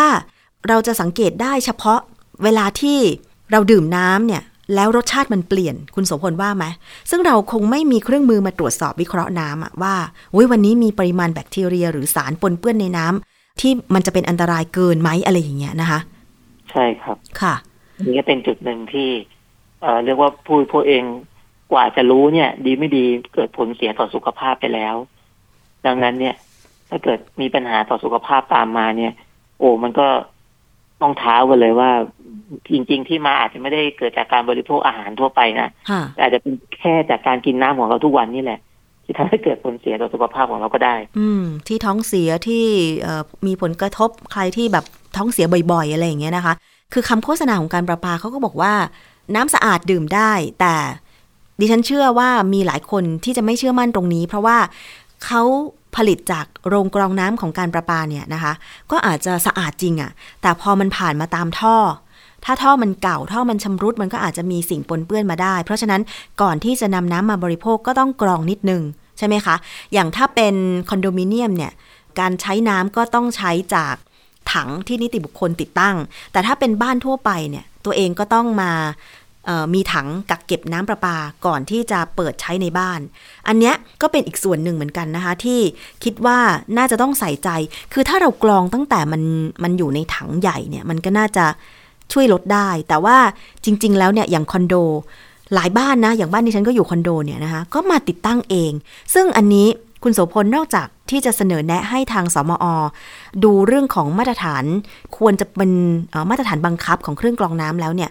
[0.68, 2.00] เราจะสังเกตได้เฉพาะ
[2.44, 2.98] เวลาที่
[3.50, 4.42] เราดื่มน้ำเนี่ย
[4.74, 6.64] แล้วรสชาติมันเปลี่ยนคุณโสพลว่าไหม
[7.10, 9.94] ซึ่งเราคงไม่มีเครื่องมือมาตรวจสอบวิเคราะห์น้ำอะว่า
[10.34, 16.00] อุ้ยวันนี้มีปริมาณแบคทีเรีย หรือสารปนเปื้อนในน้ำที่มันจะเป็นอันตรายเกินไหมอะไรอย่างเงี้ยนะคะ
[16.70, 17.54] ใช่ครับค่ะ
[18.06, 19.08] นี่ก็เป็นจุดหนึ่งที่
[19.80, 21.04] เอ่อเรียกว่าผู้บริโภคเอง
[21.72, 24.94] กว่าจะรู้เนี่ย ดีไม่ดีเกิดผลเสียต่อสุขภาพไปแล้ว
[25.86, 26.34] ดังนั้นเนี่ย
[26.90, 29.12] ถ้าเกิดมีปัญหาต่อสุขภาพตามมาเนี่ย
[29.58, 30.06] โอ้มันก็
[31.02, 31.90] ต้องเท้ากันเลยว่า
[32.72, 38.60] จริง ๆ ที่มาอาจจะไม่ได้เกิดจากการบริโภคอาหารทั่วไปนะค่ะแต่อาจจะเป็นแค่จากการกินน้ำของเราทุกวันนี่แหละ
[39.04, 42.64] ที่ทำให้เกิดผลเสียต่อสุขภาพของเราก็ได้ อืม ที่ท้องเสียที่
[43.00, 44.84] เอ่อมีผลกระทบใครที่แบบ
[45.16, 46.54] ท้องเสียบ่อย ๆ อะไรอย่างเงี้ยนะคะ
[46.92, 48.72] คือคำโฆษณาของการประปาเขาก็บอกว่า
[49.34, 50.74] น้ำสะอาดดื่มได้ แต่
[51.60, 54.56] ดิฉันเชื่อว่ามีหลายคนที่จะไม่เชื่อมั่นตรงนี้ เพราะว่า
[55.24, 55.42] เขา
[55.96, 58.52] ผลิตจากโรงกรองน้ำของการประปาเนี่ยนะคะ
[58.90, 60.10] ก็อาจจะสะอาดจริงอะ
[60.42, 61.76] แต่พอมันผ่านมาตามท่อ
[62.44, 66.02] ถ้าท่อมันเก่าท่อมันชำรุดมันก็อาจจะมีสิ่งปนเปื้อนมาได้ เพราะฉะนั้น
[66.42, 68.82] ก่อนที่จะนำน้ำมาบริโภคก็ต้องกรองนิดนึง
[69.18, 69.56] ใช่ไหมคะ
[69.92, 70.54] อย่างถ้าเป็น
[70.90, 71.72] คอนโดมิเนียมเนี่ย
[72.20, 73.94] การใช้น้ำก็ต้องใช้จาก
[74.52, 75.96] ถังที่นิติบุคคลติดตั้ง
[76.32, 78.72] แต่ถ้าเป็นบ้านทั่วไปเนี่ย ตัวเองก็ต้องมา
[79.74, 83.00] มีถังกักเก็บน้ำประปาก่อนที่จะเปิดใช้ในบ้าน
[83.48, 85.60] อันเนี้ยก็เป็นอีกส่วนหนึ่งเหมือนกันนะคะ ที่
[86.04, 86.38] คิดว่า
[86.76, 87.48] น่าจะต้องใส่ใจ
[87.92, 89.22] คือถ้าเรากรองตั้งแต่มัน
[89.62, 91.44] มันอยู่ในถังใหญ่เนี่ยมันก็น่าจะ
[92.12, 93.16] ช่วยลดได้ แต่ว่า
[93.64, 94.74] จริง ๆ แล้วเนี่ยอย่างคอนโด
[95.54, 98.72] หลายบ้านนะ อย่างบ้านที่ฉันก็อยู่คอนโดเนี่ยนะคะก็มาติดตั้งเอง
[99.14, 99.68] ซึ่งอันนี้
[100.02, 102.64] คุณโสพลนอกจากที่จะเสนอแนะให้ทางสมอ
[103.44, 104.64] ดูเรื่องของมาตรฐาน
[105.18, 105.72] ควรจะเป็น
[106.30, 108.10] มาตรฐานบังคับของเครื่องกรองน้ำแล้วเนี่ย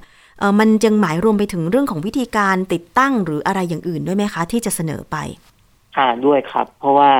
[0.60, 5.17] มันยังหมายรวมไปถึงเรื่องของวิธีการติดตั้งหรืออะไรอย่างอื่นด้วยไหมคะ ที่จะเสนอไป
[5.97, 7.12] อ่าด้วยครับ เพราะว่า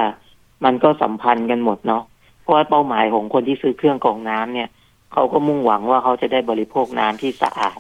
[0.66, 2.04] มันก็สัมพันธ์กันหมดเนาะ
[2.42, 4.70] เพราะว่าเป้าหมายของคนที่ซื้อเครื่องกรองน้ำเนี่ย
[5.14, 7.80] เขาก็มุ่งหวังว่าเขาจะได้บริโภคน้ำที่สะอาด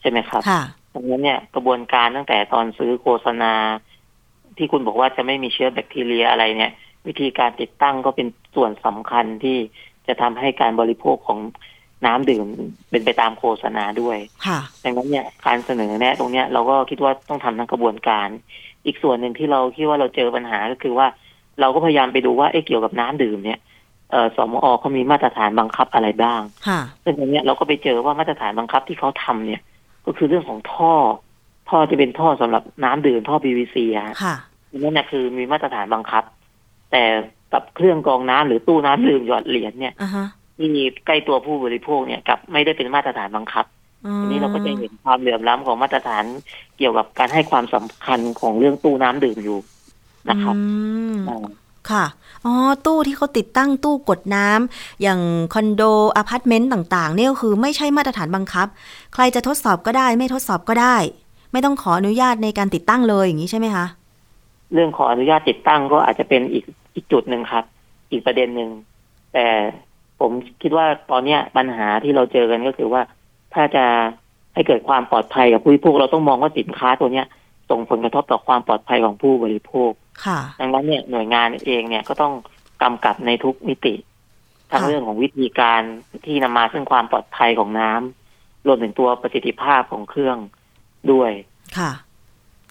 [0.00, 0.62] ใช่ไหมครับค่ะ
[0.94, 3.52] ดังนั้นเนี่ยกระบวนการตั้งแต่ตอนซื้อโฆษณา
[4.56, 6.72] ที่คุณบอกว่าจะไม่มีเชื้อแบคทีเรียอะไรเนี่ย
[7.06, 9.58] วิธีการติดตั้งก็เป็นส่วนสำคัญที่
[10.06, 11.38] จะทำให้การบริโภคของ
[12.06, 12.46] น้ำดื่ม
[12.90, 14.18] เป็นไปตามโฆษณาด้วย
[14.84, 18.28] ดังนั้นเนี่ยการเสนอแนะตรงเนี้ยเราก็คิดว่าต้องทำทั้งกระบวนการ
[18.86, 21.06] อีกส่วนหนึ่งที่เราคิดว่าเราเจอปัญหาก็คือว่า
[21.60, 23.58] เราก็พยายามไปดูว่าเอ๊ะเกี่ยวกับน้ำดื่มเนี่ย
[24.10, 26.40] เออสมอเขามีมาตรฐานบังคับอะไรบ้าง
[27.02, 29.60] ซึ่งตรงนี้เราก็ไปเจอว่ามาตรฐานบังคับที่เขาทำเนี่ย
[30.06, 30.94] ก็คือเรื่องของท่อ
[31.68, 33.76] ท่อจะเป็นท่อสำหรับน้ำดื่มท่อ PVC
[34.24, 34.36] ค่ะ
[34.78, 36.24] นั่นนะคือมีมาตรฐานบังคับ
[36.90, 37.04] แต่
[37.52, 39.94] กับเครื่องกรองน้ำหรือตู้น้ำดื่มหยอดเหรียญเนี่ย
[40.60, 40.70] ที่
[41.06, 43.64] ใกล้ตัวผู้บริโภคเนี่ยกับไม่ได้เป็นมาตรฐานบังคับ
[44.20, 46.24] อันนี้เราก็จะเห็นความเหลื่อมล้ำของมาตรฐาน
[46.78, 49.58] เกี่ยวกับการให้ความสำคัญของเรื่องตู้น้ำดื่มอยู่
[50.30, 50.54] นะครับ
[51.90, 52.04] ค่ะ
[52.44, 52.54] อ๋อ
[52.86, 55.20] ตู้ที่เขาติดตั้งตู้กดน้ำอย่าง
[55.54, 55.82] คอนโด
[56.16, 58.66] อพาร์ตเมนต์ต่างๆ เนี่ยก็คือไม่ใช่มาตรฐานบังคับ
[59.14, 60.96] ใครจะทดสอบก็ได้ ไม่ทดสอบก็ได้
[61.52, 63.86] ไม่ต้องขออนุญาตในการติดตั้งเลยอย่างนี้ใช่ไหมคะ
[64.74, 67.64] เรื่องขออนุญาตติดตั้งก็อาจจะเป็นอีกอีกจุดหนึ่งครับ
[68.10, 68.70] อีกประเด็นหนึ่ง
[69.32, 69.46] แต่
[70.20, 73.02] ผมคิดว่าตอนเนี้ยปัญหาที่เราเจอกันก็คือว่า
[73.54, 73.84] ถ้าจะ
[74.54, 77.26] ให้เกิดความปลอดภัยกับผู้บริโภคเราต้องมองว่าสินค้าตัวเนี้ย
[77.70, 79.90] ส่งผลกระทบต่อความปลอดภัยของผู้บริโภค
[80.60, 82.32] ดังนั้นเนี่ยหน่วยงานเองเนี่ยก็ต้อง
[82.82, 83.94] กำกับในทุกมิติ
[84.70, 85.80] ทั้งเรื่องของวิธีการ
[86.26, 90.36] ที่นำมาซึ่งความปลอดภัยของน้ำรวมถึงตัวประสิทธิภาพของเครื่อง
[91.12, 91.30] ด้วย
[91.78, 91.92] ค่ะ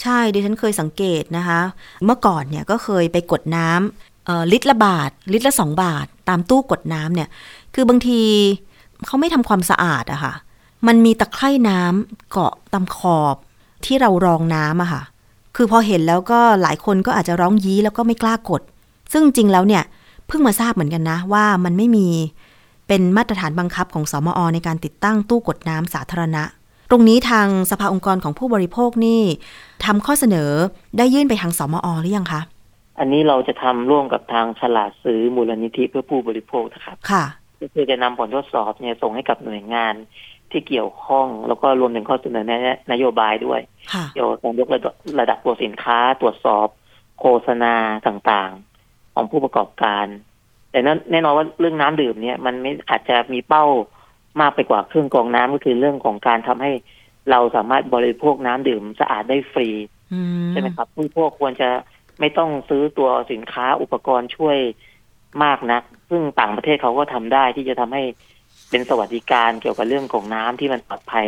[0.04, 1.62] ใช่ดิฉันเคยสังเกตนะคะ
[2.06, 7.30] เมื่อก่อนเนี่ยก็เคยไปกดน้ำลิตรละบาท ลิตรละสองบาท ตามตู้กดน้ำเนี่ย
[7.74, 8.22] คือบางที
[9.06, 10.34] เขาไม่ทำความสะอาดอะค่ะ
[10.88, 13.36] มันมีตะไคร่น้ำเกาะตามขอบ
[13.86, 15.02] ที่เรารองน้ำอะค่ะ
[15.56, 18.62] คือพอเห็นแล้วก็หลายคนก็อาจจะร้องยี้แล้วก็ไม่กล้ากด
[19.14, 19.84] ซึ่งจริงแล้วเนี่ย
[20.28, 22.08] เพิ่งมาทราบเหมือนกันนะ ว่ามันไม่มี
[22.88, 26.44] เป็นมาตรฐานบังคับของสอมอในการติดตั้งตู้กดน้ำสาธารณะ
[26.90, 29.22] ตรงนี้ทางสภาองค์กรของผู้บริโภคนี่
[29.86, 30.52] ทำข้อเสนอ
[30.98, 32.42] ได้ยื่นไปทางสมอหรือยังคะ
[33.00, 37.26] อันนี้เราจะทำร่วมกับทางฉลาดซื้อมูลนิธิเพื่อผู้บริโภคนะครับ ค่ะ
[37.60, 39.94] ก็คือจะนำผลทดสอบเนี่ยส่งให้กับหน่วยงาน
[40.52, 43.62] ที่เกี่ยวข้องแล้วก็รวมถึงข้อเสนอแนะนโยบายด้วย
[44.14, 46.68] เกี่ยวกับการยกระดับระดับตัวสินค้า ตรวจสอบ
[47.20, 47.76] โฆษณา
[48.08, 50.06] ต่างๆ ของผู้ประกอบการ
[50.72, 53.66] แต่นั้นแน่นอนว่าเรื่องน้ำดื่มเนี่ย มันไม่อาจจะมีเป้า
[54.42, 56.72] มากไปกว่าเครื่องกรองน้ำก็คือเรื่องของการทำให้
[57.32, 59.70] เราสามารถบริโภคน้ำดื่มสะอาดได้ฟรี
[60.52, 61.70] ใช่ไหมครับผู้พวกควรจะ
[62.20, 64.58] ไม่ต้องซื้อตัวสินค้าอุปกรณ์ช่วย
[65.44, 68.04] มากนัก ซึ่งต่างประเทศเขาก็ทำได้ที่จะทำให้
[68.70, 71.28] เป็นสวัสดิการเกี่ยวกับเรื่องของน้ำที่มันปลอดภัย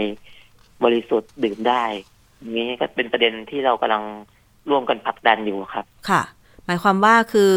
[0.84, 1.84] บริสุทธิ์ดื่มได้
[2.58, 4.04] นี้ก็เป็นประเด็นที่เรากำลัง
[4.70, 6.22] ร่วมกันผลักดันอยู่ครับ ค่ะ
[6.66, 7.52] หมายความว่าคือ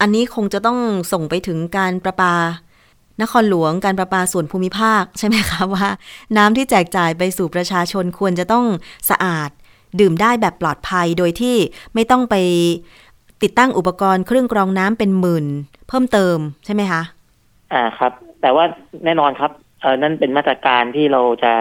[0.00, 0.78] อันนี้คงจะต้อง
[1.12, 2.34] ส่งไปถึงการประปา
[3.22, 5.86] นครหลวงการประปาส่วนภูมิภาคใช่ไหมคะว่า
[6.36, 8.64] น้ำที่แจกจ่ายไปสู่ประชาชนควรจะต้อง
[9.10, 9.50] สะอาด
[10.00, 11.56] ดื่มได้แบบปลอดภัยโดยที่
[11.94, 12.34] ไม่ต้องไป
[13.42, 15.46] ติดตั้งอุปกรณ์เครื่องกรองน้ำเป็นหมื่น
[15.88, 17.02] เพิ่มเติมใช่ไหมคะ
[17.72, 18.64] อ่าครับ แต่ว่า
[19.04, 19.50] แน่นอนครับ
[19.82, 21.52] เออนั่นเป็นมาตรการที่เราจะ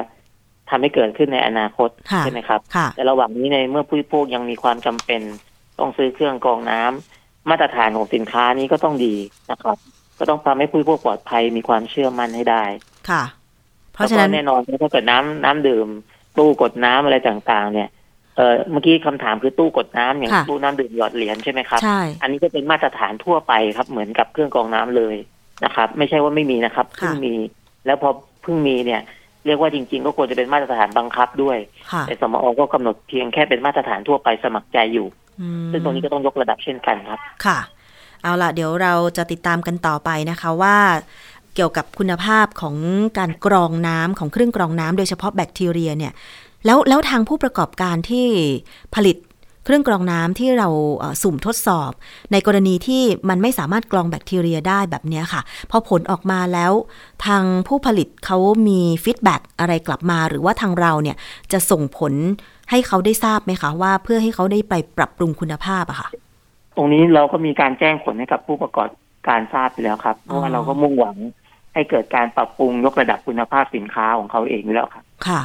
[0.70, 2.60] ทำให้เกิดขึ้นในอนาคตใช่ไหมครับ
[2.96, 5.22] แต่ระหว่างนี้ในเมื่อผู้บริโภคยังมีความจำเป็น
[5.80, 9.16] ต้องซื้อเครื่องกรองน้ำมาตรฐานของสินค้านี้ก็ต้องดี
[9.52, 9.78] นะครับ
[10.20, 12.64] ก็ต้องทำให้ผู้บริโภคปลอดภัยมีความเชื่อมั่นให้ได้
[13.10, 13.24] ค่ะ
[13.94, 15.88] เพราะฉะนั้นแน่นอนถ้าเกิดน้ำน้ำดื่ม
[16.38, 17.90] ตู้กดน้ำอะไรต่างๆ เนี่ย
[18.38, 25.16] เออเมื่อกี้คำถามคือตู้กดน้ำอย่างตู้น้ำดื่มหยอดเหรียญใช่ไหมครับใช่อันนี้ก็เป็นมาตรฐานทั่วไปครับ เหมือนกับเครื่องกรองน้ำเลย
[25.66, 27.36] นะครับ ไม่ใช่ว่าไม่มีนะครับเพิ่งมี
[27.86, 28.10] แล้วพอ
[28.42, 29.02] เพิ่งมีเนี่ย
[29.46, 31.58] เรียกว่าจริง ๆ ก็ควรจะเป็นมาตรฐานบังคับด้วย
[32.08, 35.08] แต่สมอก็กำหนดเพียงแค่เป็นมาตรฐานทั่วไปสมัครใจอยู่
[35.72, 37.60] ซึ่งตรงนี้ก็ต้องยกระดับเช่นกันครับ ค่ะ
[38.24, 40.78] เอาละเดี๋ยวเราจะติดตามกันต่อไปนะคะว่า
[41.56, 42.76] เกี่ยวกับคุณภาพของ
[43.18, 46.14] การกรองน้ำของเครื่องกรองน้ำโดยเฉพาะแบคทีเรียเนี่ย
[46.66, 48.28] แล้วแล้วทางผู้ประกอบการที่
[48.96, 49.18] ผลิต
[49.66, 50.70] เครื่องกรองน้ำที่เรา
[51.24, 51.92] สุ่มทดสอบ
[52.32, 55.42] ในกรณีที่มันไม่สามารถกรองแบคทีเรียได้แบบนี้ค่ะ
[55.72, 56.72] พอผลออกมาแล้ว
[57.26, 58.38] ทางผู้ผลิตเขา
[58.68, 61.18] มีฟีดแบ็กอะไรกลับมา หรือว่าทางเราเนี่ย
[61.52, 62.14] จะส่งผล
[62.70, 66.10] ให้เขาได้ทราบไหมคะว่าเพื่อให้เขาได้ไปปรับปรุงคุณภาพอะค่ะ
[66.76, 68.90] ตรงนี้เราก็มีการแจ้งผลให้กับผู้ประกอบ
[69.28, 71.18] การทราบไปแล้วครับเพราะว่าเราก็มุ่งหวัง
[71.74, 75.42] ให้เกิดการปรับปรุงยกระดับคุณภาพสินค้าของเขาเองแล้วครับค่ะ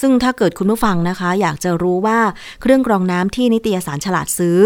[0.00, 2.18] ซึ่งถ้าเกิดคุณผู้ฟังนะคะ อยากจะรู้ว่า
[2.60, 4.58] เครื่องกรองน้ำที่นิตยสารฉลาดซื้อ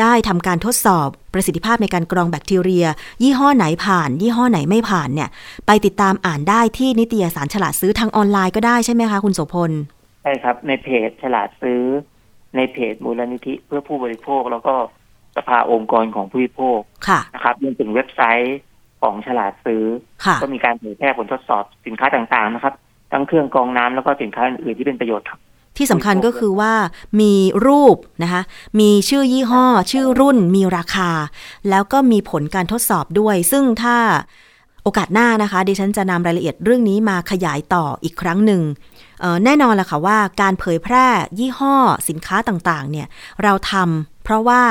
[0.00, 2.86] ได้ทำการทดสอบประสิทธิภาพในการกรองแบคทีเรีย
[3.22, 5.28] ยี่ห้อไหนผ่าน ยี่ห้อไหนไม่ผ่านเนี่ย
[5.66, 9.72] ไปติดตามอ่านได้ที่นิตยสารฉลาดซื้อทางออนไลน์ก็ได้ใช่ไหมคะคุณโสพล
[10.22, 11.82] ใช่ครับ ในเพจฉลาดซื้อ
[12.56, 14.74] ในเพจมูลนิธิเพื่อผู้บริโภค แล้วก็
[15.36, 18.58] สภาองค์กรของผู้บริโภคค่ะนะครับรวมถึงเว็บไซต์
[19.02, 19.84] ของฉลาดซื้อ
[20.24, 22.74] ค่ะก็มีการเผยแพร่ผลทดสอบสินค้าต่างๆนะครับ
[23.12, 25.40] ทั้งเครื่องกรองน้ำแล้วก็สินค้าอื่นๆที่เป็นประโยชน์ครับ
[25.76, 26.74] ที่สำคัญก็คือว่า
[27.20, 27.34] มี
[27.66, 28.42] รูปนะคะ
[28.80, 31.10] มีชื่อยี่ห้อ ชื่อรุ่น มีราคา
[31.70, 33.96] แล้วก็มีผลการทดสอบด้วย ซึ่งถ้า
[34.82, 38.95] โอกาสหน้านะคะดิฉันจะนำรายละเอียดเรื่องนี้มาขยายต่ออีกครั้งหนึ่งเอ่อ
[39.44, 41.06] แน่นอนแหละค่ะว่าการเผยแพร่
[41.38, 41.74] ยี่ห้อ
[42.08, 43.06] สินค้าต่างๆเนี่ย
[43.42, 44.62] เราทำเพราะว่า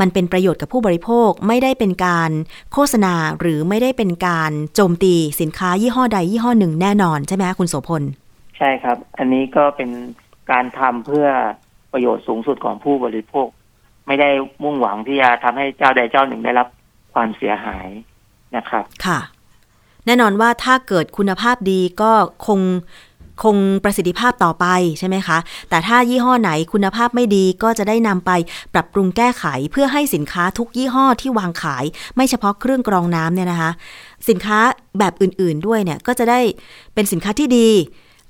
[0.00, 2.30] มันเป็นประโยชน์กับผู้บริโภคไม่ได้เป็นการ
[2.72, 8.02] โฆษณาหรือไม่ได้เป็นการโจมตีสินค้ายี่ห้อใดยี่ห้อหนึ่งแน่นอนใช่ไหมคะคุณโสพล
[8.58, 9.90] ใช่ครับ อันนี้ก็เป็น
[10.50, 11.28] การทำเพื่อ
[11.92, 13.46] ประโยชน์สูงสุดของผู้บริโภค
[14.06, 14.28] ไม่ได้
[14.62, 16.68] มุ่งหวังที่จะทำให้เจ้าใดเจ้าหนึ่งได้รับ
[17.14, 17.88] ความเสียหาย
[18.56, 19.20] นะครับ ค่ะ
[20.06, 22.12] แน่นอนว่าถ้าเกิดคุณภาพดีก็
[22.46, 22.60] คง
[23.42, 24.66] คงประสิทธิภาพต่อไป
[24.98, 25.38] ใช่ไหมคะ
[25.70, 28.30] แต่ถ้ายี่ห้อไหนคุณภาพไม่ดีก็จะได้นำไป
[28.74, 31.84] ปรับปรุงแก้ไขเพื่อให้สินค้าทุกยี่ห้อที่วางขาย
[32.16, 33.70] ไม่เฉพาะเครื่องกรองน้ำเนี่ยนะคะ
[34.28, 34.58] สินค้า
[34.98, 36.40] แบบอื่นๆด้วยเนี่ยก็จะได้
[36.94, 37.68] เป็นสินค้าที่ดี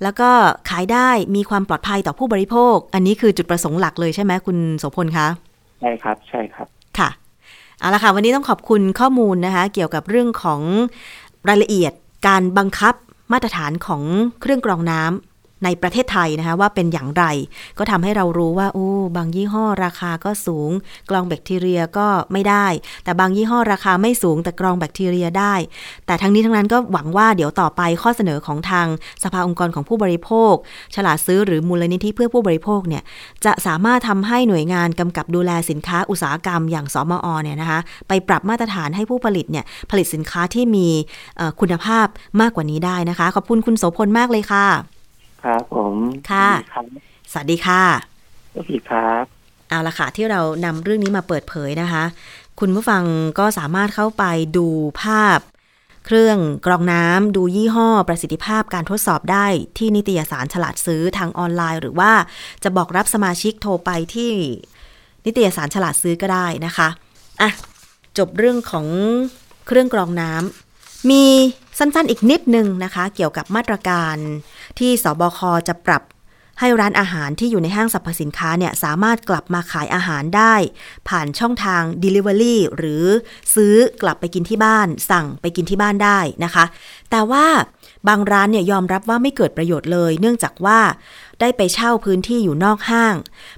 [0.03, 0.29] แล้วก็
[0.69, 5.27] ขายได้มีความปลอดภัยต่อผู้บริโภค อันนี้คือจุดประสงค์หลักเลยใช่ไหมคุณโสพลคะ
[5.81, 6.67] ใช่ครับใช่ครับ
[6.99, 7.09] ค่ะ
[7.79, 10.61] เอาละค่ะ วันนี้ต้องขอบคุณข้อมูลนะคะ เกี่ยวกับเรื่องของ
[11.49, 11.93] รายละเอียด
[12.27, 12.95] การบังคับ
[13.31, 14.03] มาตรฐานของ
[14.41, 15.32] เครื่องกรองน้ำ
[15.63, 17.25] ในประเทศไทยนะคะว่าเป็นอย่างไร
[17.77, 20.71] ก็ทำให้เรารู้ว่าโอ้บางยี่ห้อราคาก็สูง
[21.09, 22.67] กรองแบคทีเรียก็ไม่ได้
[23.03, 25.53] แต่บางยี่ห้อราคาไม่สูงแต่กรองแบคทีเรียได้
[26.05, 28.87] แต่ทั้งนี้ทั้งนั้นก็หวังว่าเดี๋ยวต่อไปข้อเสนอของทาง
[29.23, 30.53] สภาองค์กรของผู้บริโภค
[30.95, 33.03] ฉลาดซื้อหรือมูลนิธิเพื่อผู้บริโภคเนี่ย
[33.45, 40.87] จะสามารถทำให้หน่วยงานกำกับดูแลสินค้าอุตสาหกรรมอย่างสมอเนี่ยนะคะไปปรับมาตรฐานให้ผู้ผลิตเนี่ยผลิตสินค้าที่มี
[41.59, 42.07] คุณภาพ
[42.41, 44.92] มากกว่านี้ได้นะคะ ขอบคุณคุณโสพลมากเลยค่ะ
[45.43, 45.95] ครับผม
[46.31, 46.85] ค่ะสวัสดีครับ
[47.31, 47.83] สวัสดีค่ะ
[48.53, 49.23] สวัสดีครับ
[49.69, 52.03] เอาละค่ะที่เรานำเรื่องนี้มาเปิดเผยนะคะ
[52.59, 53.03] คุณผู้ฟัง
[53.39, 54.23] ก็สามารถเข้าไป
[54.57, 54.67] ดู
[55.01, 55.39] ภาพ
[56.05, 59.45] เครื่องกรองน้ำดูยี่ห้อประสิทธิภาพการทดสอบได้
[59.77, 62.11] ที่นิตยสารฉลาดซื้อทางออนไลน์ หรือว่า
[62.63, 64.31] จะบอกรับสมาชิกโทรไปที่
[65.25, 66.87] นิตยสารฉลาดซื้อก็ได้นะคะ
[67.41, 67.49] อะ
[68.17, 68.87] จบเรื่องของ
[69.67, 71.23] เครื่องกรองน้ำมี
[71.77, 74.17] สั้นๆอีกนิดนึงนะคะ เกี่ยวกับมาตรการ
[74.79, 76.03] ที่สบคจะปรับ
[76.59, 80.53] ให้ร้านอาหารที่อยู่ในห้างสรรพสินค้าเนี่ยสามารถกลับมาขายอาหารได้
[81.09, 83.05] ผ่านช่องทาง Delivery หรือ
[83.55, 86.65] ซื้อกลับไปกินที่บ้าน สั่งไปกินที่บ้านได้นะคะ
[87.11, 87.45] แต่ว่า
[88.07, 90.79] บางร้านเนี่ยยอมรับว่าไม่เกิดประโยชน์เลย เนื่องจากว่า
[91.39, 93.15] ได้ไปเช่าพื้นที่อยู่นอกห้าง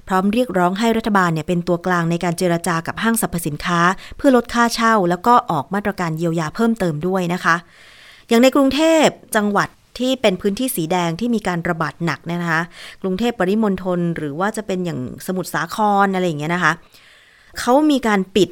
[0.08, 3.80] พร้อมเรียกร้องให้รัฐบาลเนี่ยเป็นตัวกลางในการเจรจากับห้างสรรพสินค้า
[4.16, 7.56] เพื่อลดค่าเช่า แล้วก็ออกมาตรการเยียวยาเพิ่มเติมด้วยนะคะ
[8.28, 9.06] อย่างในกรุงเทพ
[9.36, 12.62] จังหวัด ที่เป็นพื้นที่สีแดงที่มีการระบาดหนักเนี่ยนะคะ
[13.02, 16.72] กรุงเทพปริมณฑลหรือว่าจะเป็นอย่างสมุทรสาครอะไรอย่างเงี้ยนะคะ
[17.60, 18.48] เขามีการปิด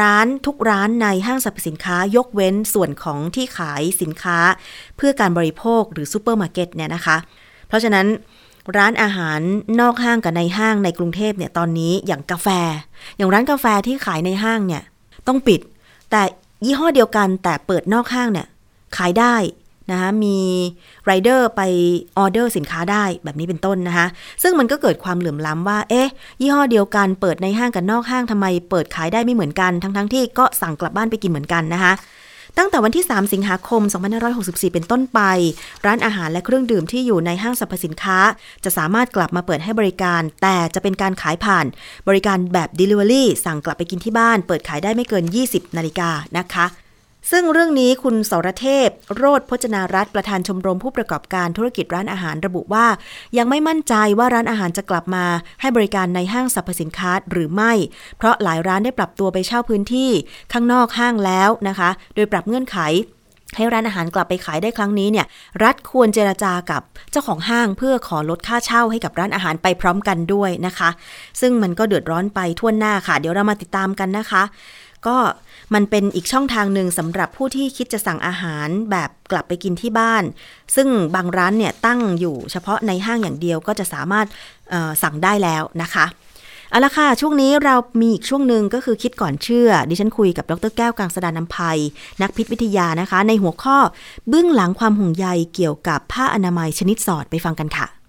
[0.00, 4.38] ร้านทุกร้านในห้างสรรพสินค้ายกเว้นส่วนของที่ขายสินค้า
[4.96, 7.16] เพื่อการบริโภคหรือซูเปอร์มาร์เก็ตเนี่ยนะคะ
[7.68, 8.06] เพราะฉะนั้น
[8.76, 9.40] ร้านอาหาร
[9.80, 12.48] นอกห้างกับในห้างในกรุงเทพเนี่ยตอนนี้อย่างกาแฟ
[13.16, 14.82] อย่างร้านกาแฟที่ขายในห้างเนี่ย
[15.26, 15.60] ต้องปิด
[16.10, 16.22] แต่
[16.64, 18.46] ยี่ห้อเดียวกันแต่เปิดนอกห้างเนี่ย
[18.96, 19.34] ขายได้
[19.90, 20.38] นะคะมี
[21.04, 21.62] ไรเดอร์ไป
[22.18, 24.06] ออเดอร์สินค้าได้แบบนี้เป็นต้นนะคะ
[24.42, 26.08] ซึ่งมันก็เกิดความเหลื่อมล้ำว่า เอ๊ะ
[26.40, 31.94] ยี่ห้อเดียวกันเปิดในห้างกับนอกห้างทำไมเปิดขายได้ไม่เหมือนกัน ทั้งๆทที่ก็สั่งกลับบ้านไปกินเหมือนกันนะคะ
[32.58, 33.82] ตั้งแต่วันที่ 3 สิงหาคม
[34.28, 35.20] 2564 เป็นต้นไป
[35.86, 38.18] ร้านอาหารและเครื่องดื่มที่อยู่ในห้างสรรพสินค้า
[38.64, 41.66] จะสามารถกลับมาเปิดให้บริการ แต่จะเป็นการขายผ่าน
[42.08, 46.66] บริการแบบ Delivery สั่งกลับไปกินที่บ้าน เปิดขายได้ไม่เกิน 20 นาฬิกานะคะ
[47.30, 52.86] ซึ่งเรื่องนี้คุณสรเทพ โรธพจนารัตน์ประธานชมรมผู้ประกอบการธุรกิจร้านอาหารระบุว่า
[53.38, 55.24] ยังไม่มั่นใจว่าร้านอาหารจะกลับมา
[55.60, 57.72] ให้บริการในห้างสรรพสินค้าหรือไม่
[58.18, 60.10] เพราะหลายร้านได้ปรับตัวไปเช่าพื้นที่
[60.52, 62.78] ข้างนอกห้างแล้วนะคะ โดยปรับเงื่อนไข
[63.56, 65.26] ให้ร้านอาหารกลับไปขายได้ครั้งนี้เนี่ย
[65.64, 70.90] รัฐควรเจรจากับเจ้าของห้างเพื่อขอลดค่าเช่าให้กับร้านอาหารไปพร้อมกันด้วยนะคะ
[71.40, 74.42] ซึ่งมันก็เดือดร้อนไปทั่วหน้าค่ะ เดี๋ยวเรามาติดตามกันนะคะ
[75.08, 75.18] ก็
[75.74, 80.24] มันเป็นอีกช่องทางหนึ่งสำหรับผู้ที่คิดจะสั่งอาหารแบบกลับไปกินที่บ้าน
[80.74, 84.26] ซึ่งบางร้านเนี่ยตั้งอยู่เฉพาะในห้างอย่างเดียวก็จะสามารถ
[85.02, 86.06] สั่งได้แล้วนะคะ
[86.70, 91.78] เอาละค่ะ ช่วงนี้เรามีอีกช่วงหนึ่งก็คือคิดก่อนเชื่อ ดิฉันคุยกับดรแก้วกังสดานนภัย
[92.22, 93.78] นักพิษวิทยานะคะ ในหัวข้อ
[94.28, 98.03] เบื้องหลังความห่วงใยเกี่ยวกับผ้าอนามัยชนิดสอดไปฟังกันค่ะ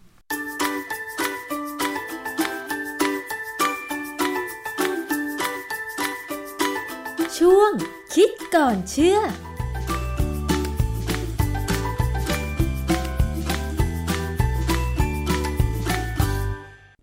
[7.46, 7.74] ช่วง
[8.16, 9.18] คิดก่อนเชื่อ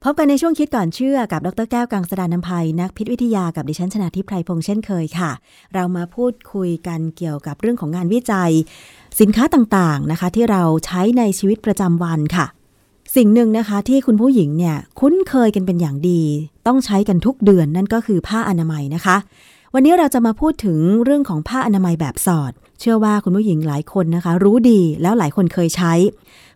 [0.05, 5.31] พบกันในช่วงคิดก่อนเชื่อกับดรแก้วกังสดานนภัยนักพิษวิทยากับดิฉันชนะทิพไพรพงษ์เช่นเคยค่ะ
[5.75, 8.53] เรามาพูดคุยกันเกี่ยวกับเรื่องของงานวิจัย
[9.21, 12.47] สินค้าต่างๆนะคะ ที่เราใช้ในชีวิตประจำวันค่ะ
[13.17, 16.23] สิ่งหนึ่งนะคะที่คุณผู้หญิงเนี่ยคุ้นเคยกันเป็นอย่างดี
[16.67, 19.17] ต้องใช้กันทุกเดือนนั่นก็คือผ้าอนามัยนะคะ
[19.75, 22.53] วันนี้เราจะมาพูดถึงเรื่องของผ้าอนามัยแบบสอด
[22.83, 25.93] เชื่อว่าคุณผู้หญิงหลายคนนะคะ รู้ดีแล้วหลายคนเคยใช้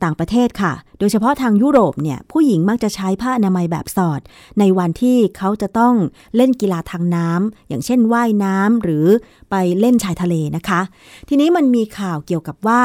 [0.05, 4.21] ต่างประเทศค่ะ โดยเฉพาะทางยุโรปเนี่ยผู้หญิงมักจะใช้ผ้าอนามัยแบบสอด
[4.59, 5.95] ในวันที่เขาจะต้อง
[6.37, 9.07] เล่นกีฬาทางน้ำอย่างเช่นว่ายน้ำหรือ
[9.51, 10.81] ไปเล่นชายทะเลนะคะ
[11.29, 12.83] ทีนี้มันมีข่าวเกี่ยวกับว่า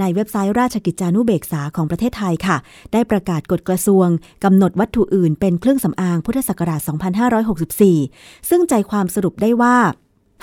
[0.00, 2.56] ในเว็บไซต์ราชกิจจานุเบกษาของประเทศไทยค่ะ
[2.92, 4.08] ได้ประกาศกฎกระทรวง
[4.44, 6.80] กำหนดวัตถุอื่นเป็นเครื่องสำอางพุทธศักราช
[7.64, 9.76] 2564 ซึ่งใจความสรุปได้ว่า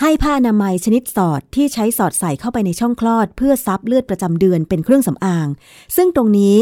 [0.02, 5.47] ให้ผ้าอนามัยชนิดสอดที่ใช้สอดใส่เข้าไปในช่องคลอด เพื่อซับเลือดประจำเดือนเป็นเครื่องสำอาง
[5.95, 6.56] ซึ่งตรงนี้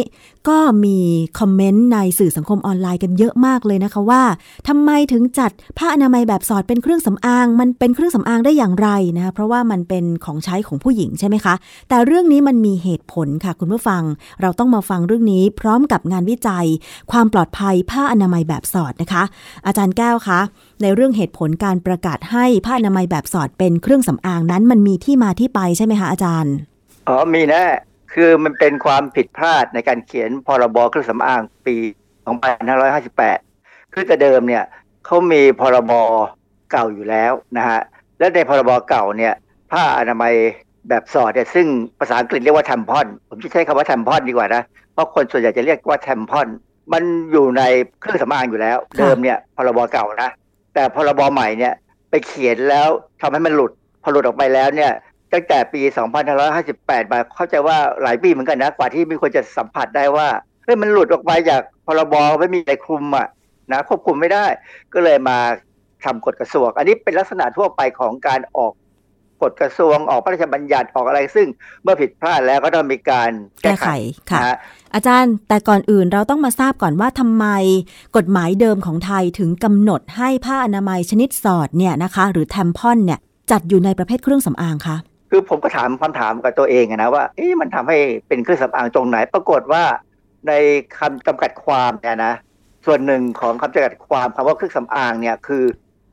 [0.50, 0.98] ก็มี
[1.40, 4.24] คอมเมนต์ในสื่อสังคมออนไลน์กันเยอะมากเลยนะคะว่า
[4.68, 11.54] ทำไมถึงจัดผ้าอนามัยแบบสอดเป็นเครื่องสำอาง มันเป็นเครื่องสำอางได้อย่างไรนะคะเพราะว่ามันเป็นของใช้ของผู้หญิงใช่ไหมคะ
[11.90, 14.04] แต่เรื่องนี้มันมีเหตุผลค่ะคุณผู้ฟัง
[14.42, 16.66] เราต้องมาฟังเรื่องนี้ พร้อมกับงานวิจัย
[17.12, 19.24] ความปลอดภัยผ้าอนามัยแบบสอดนะคะ
[19.66, 20.40] อาจารย์แก้วคะ
[20.82, 26.56] ในเรื่องเหตุผลการประกาศให้ผ้าอนามัยแบบสอดเป็นเครื่องสำอางนั้น มันมีที่มาที่ไปใช่ไหมคะอาจารย์
[27.08, 27.66] อ๋อมีแน่
[28.14, 31.76] คือมันเป็นความผิดพลาดในการเขียนพรบเครื่องสำอางปี
[33.06, 34.64] 2558 คือแต่เดิมเนี่ย
[35.06, 35.92] เขามีพรบ
[36.72, 37.80] เก่าอยู่แล้วนะฮะ
[38.20, 39.34] และในพรบเก่าเนี่ย
[39.72, 40.34] ผ้าอนามัย
[40.90, 41.68] แบบสอดเนี่ยซึ่ง
[42.00, 44.64] ภาษาอังกฤษเรียกว่าแทมพอน ผมจะใช้คำว่าแทมพอนดีกว่านะ
[44.94, 46.48] เพราะคนส่วนใหญ่จะเรียกว่าแทมพอน
[46.94, 47.64] มันอยู่ใน
[48.00, 50.32] เครื่องสำอางอยู่แล้ว เดิมเนี่ยพรบเก่านะ
[50.78, 51.74] แต่พรบใหม่เนี่ย
[52.10, 52.90] ไปเขียนแล้ว
[53.22, 53.72] ทำให้มันหลุด
[54.04, 54.92] พอหลุดออกไปแล้วเนี่ย
[55.34, 55.82] ตั้งแต่ปี
[56.48, 60.28] 2558 มาเข้าใจว่าหลายปีเหมือนกันนะกว่าที่มีคนจะสัมผัสได้ว่า
[60.64, 63.28] เฮ้ยมันหลุดออกไปจากพรบไม่มีอะไรคลุมอะ
[63.72, 64.46] นะควบคุมไม่ได้
[64.94, 65.38] ก็เลยมา
[66.04, 68.74] ทำกฎกระทรวง อันนี้เป็นลักษณะทั่วไปของการออก
[69.42, 71.48] กฎกระทรวงออกพระราชบัญญัติออกอะไรซึ่ง
[71.84, 73.32] เมื่อผิดพลาดแล้วก็ต้องมีการ
[73.64, 73.90] แก้ไข
[74.32, 74.40] ค่ะ
[74.98, 77.46] อาจารย์ แต่ก่อนอื่นเราต้องมาทราบก่อนว่าทำไม
[78.18, 83.20] กฎหมายเดิมของไทยถึงกำหนดให้ผ้าอนามัยชนิดสอดเนี่ยนะคะ หรือแทมพอนเนี่ย
[83.52, 84.98] จัดอยู่ในประเภทเครื่องสำอางคะ
[85.30, 89.84] คือผมก็ถามคำถามกับตัวเองนะว่าเอ๊ะมันทำให้เป็นเครื่องสำอางตรงไหน ปรากฏว่า
[90.48, 90.54] ใน
[90.98, 92.34] คำจำกัดความเนี่ยนะ
[92.86, 95.64] ส่วนหนึ่งของคำจำกัดความคำว่าเครื่องสำอางเนี่ยคือ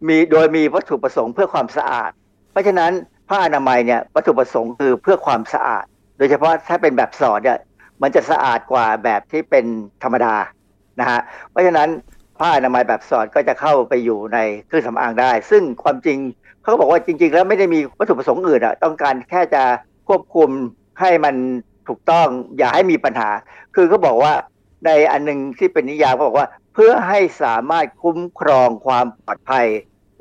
[0.09, 2.11] มีโดยมีวัตถุประสงค์เพื่อความสะอาด
[2.51, 2.93] เพราะฉะนั้น
[3.29, 5.85] ผ้าอนามัยเนี่ยวัตถุประสงค์คือเพื่อความสะอาด
[6.19, 7.59] โดยเฉพาะถ้าเป็นแบบสอดเนี่ย
[8.03, 9.65] มันจะสะอาดกว่าแบบที่เป็น
[10.03, 10.35] ธรรมดา
[11.01, 11.21] นะฮะ
[11.51, 11.89] เพราะฉะนั้น
[12.39, 16.19] ผ้าอนามัยแบบสอดก็จะเข้าไปอยู่ในเครื่องสำอางได้ ซึ่งความจริง
[16.63, 19.63] เขาบอกว่าจริง ๆ แล้วไม่ได้มีวัตถุประสงค์อื่นอะต้องการแค่จะ
[20.09, 20.51] ควบคุม
[21.01, 21.35] ให้มัน
[21.89, 23.29] ถูกต้องอย่าให้มีปัญหา
[23.75, 24.33] คือเขาบอกว่า
[24.87, 29.67] ในอันนึงที่เป็นนิยามเขาบอกว่า เพื่อให้สามารถคุ้มครองความปลอดภัย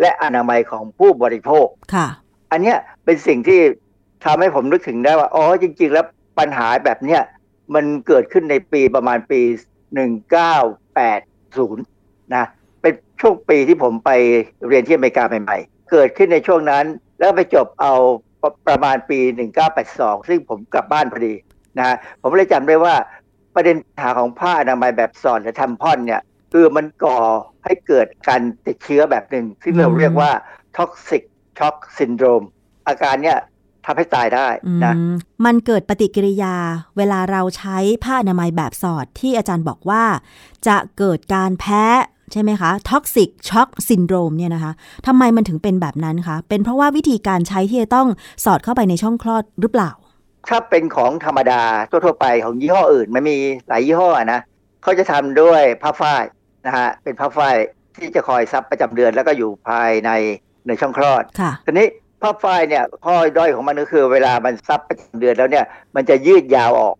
[0.01, 2.07] และอนามัยของผู้บริโภคค่ะ
[2.51, 2.73] อันนี้
[3.05, 3.59] เป็นสิ่งที่
[4.25, 6.05] ทำให้ผมนึกถึงได้ว่าอ๋อจริง ๆ แล้ว
[6.39, 7.21] ปัญหาแบบเนี้ย
[7.75, 9.41] มันเกิดขึ้นในปีประมาณปี
[10.21, 12.45] 1980 นะ
[12.81, 14.11] เป็นช่วงปีที่ผมไป
[14.67, 15.57] เรียนที่อเมริกาใหม่
[15.91, 16.85] เกิดขึ้นในช่วงนั้น
[17.19, 17.93] แล้วไปจบเอา
[18.67, 19.19] ประมาณปี
[19.73, 21.33] 1982 ซึ่งผมกลับบ้านพอดี
[21.79, 22.95] นะผมเลยจำได้ว่า
[23.55, 26.21] ประเด็นปัญหาของผ้าอนามัยแบบสอดและ tampon เนี่ย
[26.53, 27.17] คือมันก่อ
[27.65, 30.31] ให้เกิดการติดเชื้อแบบหนึ่งซึ่งเราเรียกว่า
[30.77, 31.23] toxic
[31.59, 32.43] shock syndrome
[32.87, 33.39] อาการเนี่ย
[33.85, 34.47] ทำให้ตายได้
[34.83, 34.95] นะ
[35.45, 36.55] มันเกิดปฏิกิริยา
[36.97, 40.03] เวลาเราใช้ผ้าอนามัยแบบสอดที่อาจารย์บอกว่า
[40.67, 41.85] จะเกิดการแพ้
[42.31, 44.71] ใช่ไหมคะ toxic shock syndrome เนี่ยนะคะ
[45.07, 48.07] ทำไมมันถึงเป็นแบบนั้นคะเป็นเพราะว่าวิธีการใช้ที่จะต้อง
[48.45, 49.91] สอดเข้าไปในช่องคลอดหรือเปล่า
[50.49, 54.39] ถ้าเป็นของธรรมดาทั่วๆไปของยี่ห้ออื่นมันมีหลายยี่ห้อนะ
[54.83, 56.23] เขาจะทำด้วยผ้าฝ้าย
[56.65, 57.55] นะฮะเป็นผ้าฝ้าย
[57.97, 60.11] ที่จะคอยซับประจำเดือนแล้วก็อยู่ภายใน
[60.67, 61.87] ในช่องคลอดค่ะทีนี้
[62.23, 65.65] ผ้าฝ้ายเนี่ยข้อด้อยของมันก็คือ เวลามันซับประจำเดือนแล้วเนี่ย
[65.95, 66.95] มันจะยืดยาวออก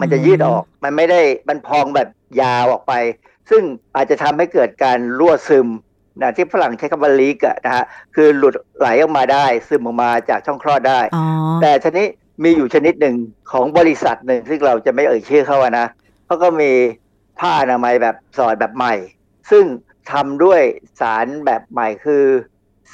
[0.00, 2.08] มันจะยืดออก มันไม่ได้มันพองแบบ
[2.42, 2.92] ยาวออกไป
[3.50, 3.62] ซึ่ง
[3.96, 5.68] อาจจะทำให้เกิดการรั่วซึม
[6.22, 11.00] นะที่ฝรั่งใช้คำว่าลีกอะนะฮะคือหลุดไหลออกมาได้ ซึมออกมาจากช่องคลอดได้
[11.62, 12.06] แต่ชนิด
[12.44, 13.16] มีอยู่ชนิดหนึ่ง
[13.52, 15.86] ของบริษัทหนึ่งซึ่งเราจะไม่เอ่ยชื่อเขาอะนะ
[16.26, 16.72] เขาก็มี
[17.38, 18.94] ผ้าอนามัยแบบสอดแบบใหม่
[19.50, 19.64] ซึ่ง
[20.12, 20.60] ทำด้วย
[21.00, 22.22] สารแบบใหม่คือ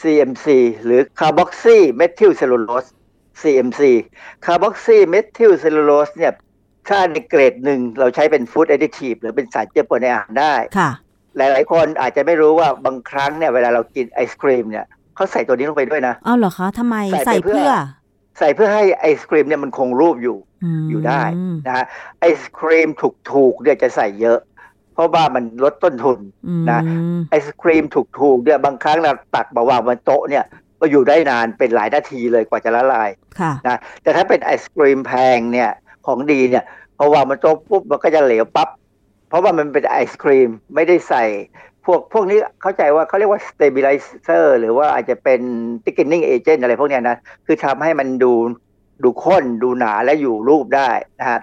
[0.01, 0.47] CMC
[0.85, 2.89] หรือ Carboxy Methyl Cellulose
[3.41, 3.83] CMC
[4.47, 6.33] Carboxy Methyl Cellulose เนี่ย
[6.89, 10.91] ถ้าในเกรดหนึ่งเราใช้เป็นฟู้ดแอดดิทีฟหรือเป็นสารเจือปนในอาหารได้ค่ะ
[11.37, 14.85] หลายๆ คนอาจจะไม่รู้ว่าบางครั้งเนี่ยเวลาเรากินไอศครีมเนี่ย
[15.15, 17.75] เขาใส่ตัวนี้ลงไปด้วยนะเอาเหรอคะทำไมใส่ใส่ไปเพื่เพื่ออ
[18.39, 20.37] ใส่เพื่อให้ไอศครีมเนี่ยมันคงรูปอยู่
[20.81, 21.23] มอยู่ได้
[21.67, 21.85] นะฮะ
[22.21, 22.89] ไอศครีม
[23.33, 24.39] ถูกๆเนี่ยจะใส่เยอะ
[24.95, 26.81] เพราะว่ามันลดต้นทุนอืมนะ
[27.31, 30.45] ไอศครีมถูกๆเนี่ยบางครั้งเราตักมาวางบนโต๊ะเนี่ย
[30.81, 35.71] ก็อยู่ได้นานเป็นหลายนาทีเลยกว่าจะละลายค่ะนะแต่ถ้าเป็นไอศครีมแพงเนี่ย
[36.07, 36.65] ของดีเนี่ย
[36.99, 38.69] พอวางบนโต๊ะปุ๊บมันก็จะเหลวปั๊บ
[39.29, 41.25] เพราะว่ามันเป็นไอศครีมไม่ได้ใส่
[41.85, 45.41] พวกพวกนี้เข้าใจว่าเขาเรียกว่า stabilizer หรือว่าอาจจะเป็น
[45.85, 47.17] thickening agent อะไรพวกเนี้ยนะ
[47.47, 48.33] คือทำให้มันดู
[49.03, 50.91] ดูข้นดูหนาและอยู่รูปได้
[51.21, 51.41] นะฮะ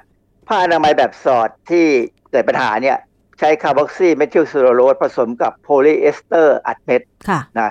[0.47, 1.86] ผ้าอนามัยแบบสอดที่
[2.32, 2.97] เกิดปัญหาเนี่ย
[3.40, 7.70] ใช้ carboxymethyl cellulose ผสมกับโพลีเอสเตอร์อัดเม็ดค่ะนะ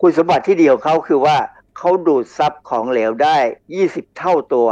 [0.00, 1.36] คุณสมบัติที่ดีของเขาคือว่า
[1.78, 3.36] เขาดูดซับของเหลวได้
[3.78, 4.68] 20 เท่าตัว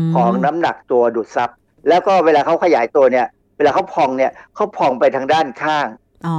[0.00, 1.50] มของน้ำหนักตัวดูดซับ
[1.88, 3.26] แล้วก็เวลาเขาขยายตัวเนี่ย
[3.56, 5.86] เวลาเขาพองเนี่ยเขาพองไปทางด้านข้าง
[6.26, 6.38] อ๋อ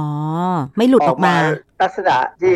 [0.76, 1.34] ไม่หลุดออกมา
[1.82, 2.54] ลักษณะที่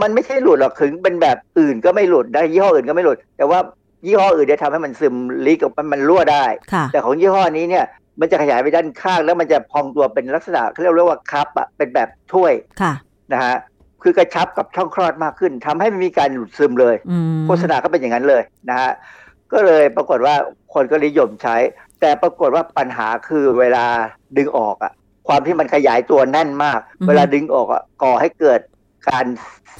[0.00, 3.58] มันไม่ใช่หลุดหรอกถึงเป็นแบบอื่นก็ไม่หลุดได้ยี่ห้ออื่นก็ไม่หลุด แต่ว่า
[4.06, 5.14] ยี่ห้ออื่นเนี่ยทำให้มันซึม
[5.46, 7.84] ลีกออกมันมันรั่วได้ค่ะแต่ของยี่ห้อนี้เนี่ย
[8.20, 12.92] มันจะขยายไปด้านข้าง แล้วมันจะพองตัวเป็นลักษณะเขาเรียกว่าคัพอะเป็นแบบถ้วยค่ะ
[13.32, 13.56] นะฮะ
[14.02, 18.90] คือกระชับกับช่องคลอดมากขึ้นทำให้ไม่มีการหลุดซึมเลยอืมโฆษณาก็เป็นอย่างนั้นเลยนะฮะ
[19.52, 20.34] ก็เลยปรากฏว่า
[20.74, 21.56] คนก็นิยมใช้
[22.00, 23.84] แต่ปรากฏว่าปัญหาคือเวลา
[24.36, 24.92] ดึงออกอะ
[25.28, 28.60] ความที่มันขยายตัวแน่นมาก เวลาดึงออกอะก่อให้เกิด
[29.10, 29.26] การ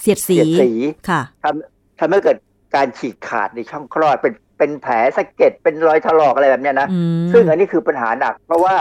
[0.00, 0.70] เสียดสีเสียดสี
[1.08, 2.38] ค่ะทำทำให้เกิด
[2.74, 8.76] การฉีกขาดในช่องคลอดเป็น เป็นแผลสะเก็ดเป็นรอยถลอกอะไรแบบเนี้ยนะอืมซึ่งอันนี้คือปัญหาหนัก เพราะว่า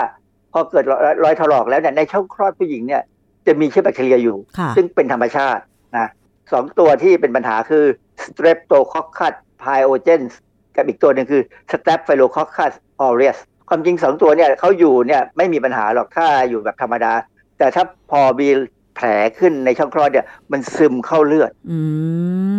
[0.53, 3.01] พอเกิดรอยรอยถลอกแล้วเนี่ยในช่องคลอดผู้หญิงเนี่ย
[3.47, 5.61] จะมีเชื้อแบคทีเรียอยู่ค่ะซึ่งเป็นธรรมชาติ
[5.97, 6.07] นะ
[6.53, 7.85] สองตัวที่เป็นปัญหาคือ
[8.25, 10.33] Streptococcus pyogenes
[10.75, 12.73] กับอีกตัวหนึ่งคือ Staphylococcus
[13.05, 13.37] aureus
[13.69, 17.13] ความจริงสองตัวเนี่ยเขาอยู่เนี่ยไม่มีปัญหาหรอกถ้าอยู่แบบธรรมดา
[17.57, 18.49] แต่ถ้าพอมี
[18.95, 19.07] แผล
[19.39, 21.79] ขึ้นในช่องคลอดเนี่ย มันซึมเข้าเลือดอื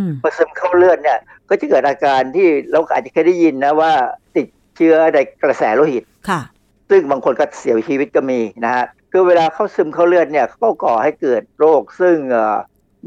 [0.02, 1.18] มพอซึมเข้าเลือดเนี่ย
[1.48, 3.92] ก็จะเกิดอาการที่เราอาจจะเคยได้ยินนะว่า
[4.36, 6.40] ติดเชื้อในกระแสโลหิตค่ะ
[6.90, 12.56] ซึ่งบางคนก็เสียชีวิตก็มีนะฮะคือเวลาเข้าซึมเข้าเลือดเนี่ยเขาก็ก่อให้เกิดโรค ซึ่งเอ่อ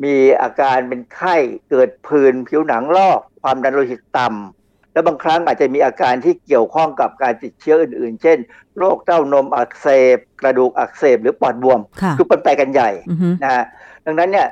[0.03, 1.35] มีอาการเป็นไข้
[1.69, 4.58] เกิดผื่นผิวหนังลอก ความดันโลหิตต่ำ
[4.93, 8.37] และบางครั้งอาจจะมีอาการที่เกี่ยวข้องกับการติดเชื้ออื่น ๆ เช่น
[8.77, 13.63] โรคเต้านมอักเสบ กระดูกอักเสบหรือปอดบวมค่ะคือเป็นไปกันใหญ่อือฮึนะฮะ
[14.05, 14.47] ดังนั้นเนี่ย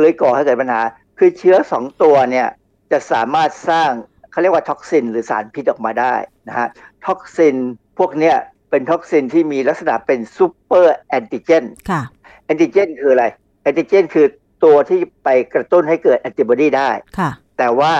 [0.00, 0.80] เลยก่อให้เกิดปัญหา
[1.18, 2.48] คือเชื้อสองตัวเนี่ย
[2.92, 3.90] จะสามารถสร้าง
[4.30, 6.14] เขาเรียกว่า toxin หรือสารพิษออกมาได้
[6.48, 6.68] นะฮะ
[7.06, 7.56] toxin
[7.98, 8.36] พวกเนี้ย
[8.70, 12.02] เป็น toxin ที่มีลักษณะเป็น superantigen ค่ะ
[12.44, 13.26] แอนติเจนคืออะไร
[13.62, 14.26] แอนติเจนคือ
[14.64, 17.92] ตัวที่ไปกระตุ้นให้เกิดแอนติบอดีได้ค่ะแต่ว่า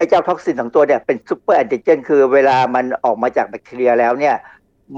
[0.00, 4.36] ไอ้เจ้า toxin สองตัวเนี่ยเป็น superantigen คือเวลามันออกมาจากแบคทีเรียแล้วเนี่ย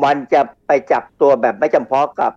[0.04, 2.32] มันจะไปจับตัวแบบไม่จำเพาะกับ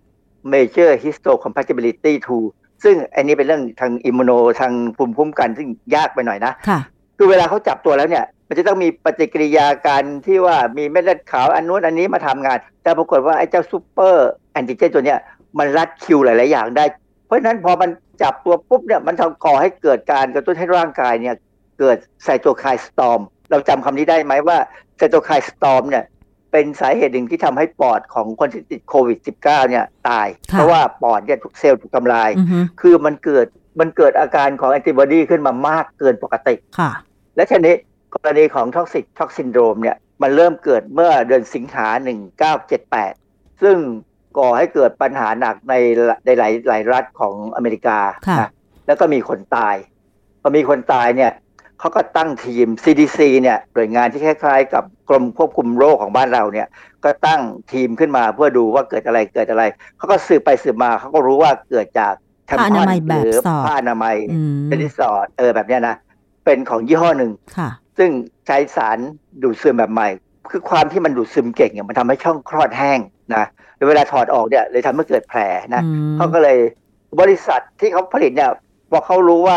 [0.52, 2.12] major histocompatibility
[2.48, 6.78] 2 ซึ่งอันนี้เป็นเรื่องทาง immuno ทางภูมิคุ้มกันซึ่งยากไปหน่อยนะค่ะ
[7.16, 15.18] คือเวลาเขาจับตัวแล้วเนี่ย มันจะต้องมีปฏิกิริยาการที่ว่ามีเม็ดเลือดขาวอันนู้นอันนี้มาทำงาน แต่ปรากฏว่าไอ้เจ้า superantigen ตัวเนี้ย
[15.58, 16.84] มันลัดคิวหลาย ๆ อย่างได้
[17.26, 17.90] เพราะฉะนั้นพอมัน
[18.22, 21.34] จับตัวปุ๊บเนี่ยมันทำก่อให้เกิดการกระตุ้นให้ร่างกายเนี่ย
[21.78, 24.58] เกิด cytokine storm เราจำคำนี้ได้ไหมว่า
[24.96, 26.04] cytokine storm เนี่ย
[26.52, 33.46] เป็นสาเหตุหนึ่งที่ทำให้ปอดของคนที่ติดโควิด -19 เนี่ยตายค่ะเพราะว่าปอดเนี่ยถูกเซลล์ถูกทำลายอือฮึคือมันเกิด
[33.80, 36.90] มันเกิดอาการของแอนติบอดีขึ้นมามากเกินปกติค่ะ
[37.36, 37.76] และทีนี้
[38.14, 41.86] กรณีของท็อกซิ t ท็อกซินโดรมเนี่ยมันเริ่มเกิดเมื่อเดือนสิงหา
[42.74, 43.76] 1978 ซึ่ง
[44.38, 45.74] ก่อให้เกิดปัญหาหนักใน
[46.24, 47.98] ในหลายหลายรัฐของอเมริกา
[48.28, 48.50] ค่ะนะ
[48.86, 49.76] แล้วก็มีคนตาย
[50.42, 51.30] พอมีคนตายเนี่ย
[51.80, 56.68] เขาก็ตั้งทีม CDC เนี่ยหน่วยงานที่คล้ายๆ กับกรมควบคุมโรคของบ้านเราเนี่ย
[57.04, 57.40] ก็ตั้ง
[57.72, 59.62] ทีมขึ้นมาเพื่อดูว่าเกิดอะไรเกิดอะไร
[59.96, 62.14] เขาก็สืบไปสืบมาเขาก็รู้ว่าเกิดจาก
[62.46, 65.96] แทมผ้าอพนาอนมัยแบบหรือสอดผ้าอนามัยอืมเป็นรีสอร์ทเออแบบเนี้ยนะ
[66.44, 68.10] เป็นของยี่ห้อหนึ่งค่ะซึ่ง
[68.46, 68.98] ใช้สาร
[69.42, 70.08] ดูดซึมแบบใหม่
[70.50, 72.98] คือความที่มันดูดซึมเก่งเนี่ยมันทำให้ช่องคลอดแห้ง
[73.34, 73.44] นะ
[73.76, 75.40] แล้วเวลาถอดออกเนี่ยเลยทำให้เกิดแผล
[75.74, 76.58] นะอืมเขาก็เลย
[77.20, 78.50] บริษัทที่เขาผลิตเนี่ย
[78.90, 79.56] พอเขารู้ว่า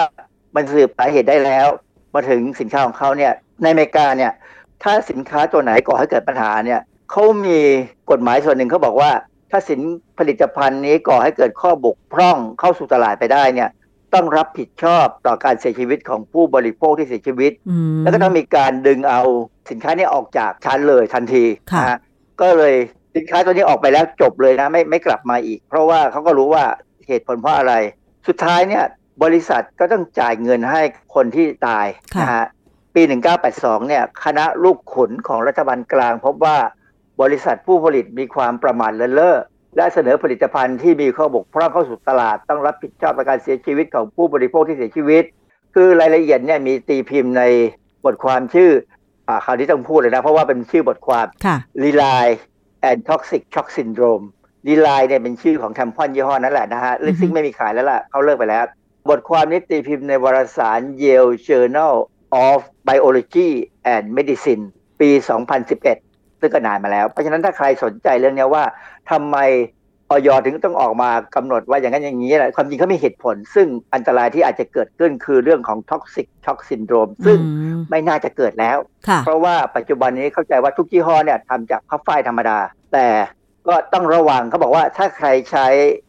[0.55, 1.67] มันสืบสาเหตุได้แล้ว
[2.13, 4.31] มาถึงสินค้าของเขาเนี่ยในอเมริกาเนี่ย
[4.83, 6.81] ถ้าสินค้าตัวไหนก่อให้เกิดปัญหาเนี่ย
[7.11, 7.59] เขามี
[8.11, 9.11] กฎหมายส่วนหนึ่งเขาบอกว่า
[9.51, 9.81] ถ้าสิน
[10.19, 13.69] ผลิตภัณฑ์นี้ก่อให้เกิดข้อบกพร่องเข้าสู่ตลาดไปได้เนี่ย
[14.13, 19.21] ต้องรับผิดชอบต่อการเสียชีวิตของผู้บริโภคที่เสียชีวิตอืมแล้วก็ต้องมีการดึงเอา
[19.69, 21.99] สินค้านี้ออกจากชั้นเลยทันทีค่ะนะฮะ
[22.41, 22.75] ก็เลย
[23.15, 26.63] สินค้าตัวนี้ออกไปแล้วจบเลยนะไม่ไม่กลับมาอีก เพราะว่าเขาก็รู้ว่า
[27.07, 27.73] เหตุผลเพราะอะไร
[28.27, 28.83] สุดท้ายเนี่ย
[29.23, 30.81] บริษัทก็ต้องจ่ายเงินให้
[31.15, 32.45] คนที่ตายค่ะนะฮะ
[32.95, 33.01] ปี
[33.45, 36.57] 1982 เนี่ยคณะลูกขุนของรัฐบาลกลาง พบว่า
[37.21, 39.35] บริษัทผู้ผลิตมีความประมาทเลินเล่อ
[39.75, 45.23] และเสนอผลิตภัณฑ์ที่มีข้อบกพร่องเข้าสู่ตลาด ต้องรับผิดชอบต่อการเสียชีวิตของผู้บริโภคที่เสียชีวิต
[45.75, 47.43] คือรายละเอียดเนี่ยมีตีพิมพ์ใน
[48.05, 48.71] บทความชื่อ
[49.27, 52.05] อ่าคราวนี้ต้องพูดเลยนะ เพราะว่าเป็นชื่อบทความค่ะลีไล
[52.89, 54.25] and Toxic Shock Syndrome
[54.67, 58.65] ลีไลเนี่ยเป็นชื่อของแทมพอนยี่ห้อนั่นแหละนะฮะอือฮึซึ่งไม่มีขายแล้วล่ะเขาเลิกไปแล้ว
[59.07, 61.95] บทความนี้ตีพิมพ์ในวารสาร Yale Journal
[62.47, 63.49] of Biology
[63.93, 64.63] and Medicine
[64.99, 65.09] ปี
[65.75, 68.63] 2011 ซึ่งก็นานมาแล้ว เพราะฉะนั้นถ้าใครสนใจเรื่องเนี้ยว่า
[69.11, 69.37] ทำไม
[70.11, 78.77] ออยถึงต้องออกมากำหนดว่าอย่างนั้นอย่างนี้แหละความจริงเขามีเหตุผล ซึ่งอันตรายที่อาจจะเกิดขึ้นคือเรื่องของ Toxic Shock Syndrome ซึ่งอืมไม่น่าจะเกิดแล้ว
[79.07, 82.57] ค่ะเพราะว่าปัจจุบันนี้เข้าใจว่าทุกยี่ห้อเนี่ยทำจากผ้าฝ้ายธรรมดา
[82.93, 83.07] แต่
[83.67, 85.67] ก็ต้องระวังเขาบอกว่าถ้าใครใช้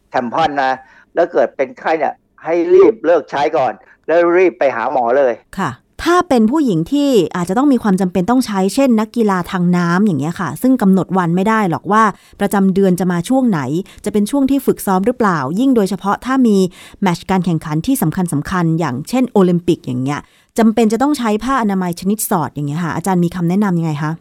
[0.09, 0.73] แทมพอนนะ
[1.15, 2.13] แล้วเกิดเป็นไข้เนี่ย
[2.43, 3.73] ให้รีบเลิกใช้ก่อน
[4.07, 5.71] แล้วรีบไปหาหมอเลยค่ะ
[6.03, 12.03] ถ้าเป็นผู้หญิงที่อาจจะต้องมีความจำเป็นต้องใช้เช่น นักกีฬาทางน้ำอย่างเงี้ยค่ะ ซึ่งกำหนดวันไม่ได้หรอกว่า
[12.39, 13.59] ประจำเดือนจะมาช่วงไหน
[14.05, 16.57] จะเป็นช่วงที่ฝึกซ้อมหรือเปล่า ยิ่งโดยเฉพาะถ้ามี
[17.01, 20.19] แมตช์การแข่งขันที่สำคัญสคัญๆอย่างเช่นโอลิมปิกอย่างเงี้ย
[20.59, 24.11] จำเป็นจะต้องใช้ผ้าอนามัยชนิดสอดอย่างเงี้ยค่ะอาจารย์มีคำแนะนำยังไงคะ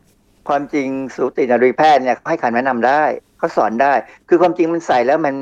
[0.48, 3.02] ความจริงสูตินรีแพทย์เนี่ยให้คำแนะนำได้
[3.38, 3.92] เขาสอนได้
[4.28, 5.34] คือความจริงมันใส่แล้วมัน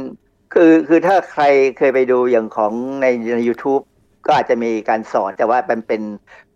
[0.55, 1.45] คือคือถ้าใคร
[1.79, 2.73] เคยไปดูอย่างของ
[3.03, 3.85] ในใน u t u b e
[4.27, 6.01] ก็อาจจะมีการสอนแต่ว่ามันเป็น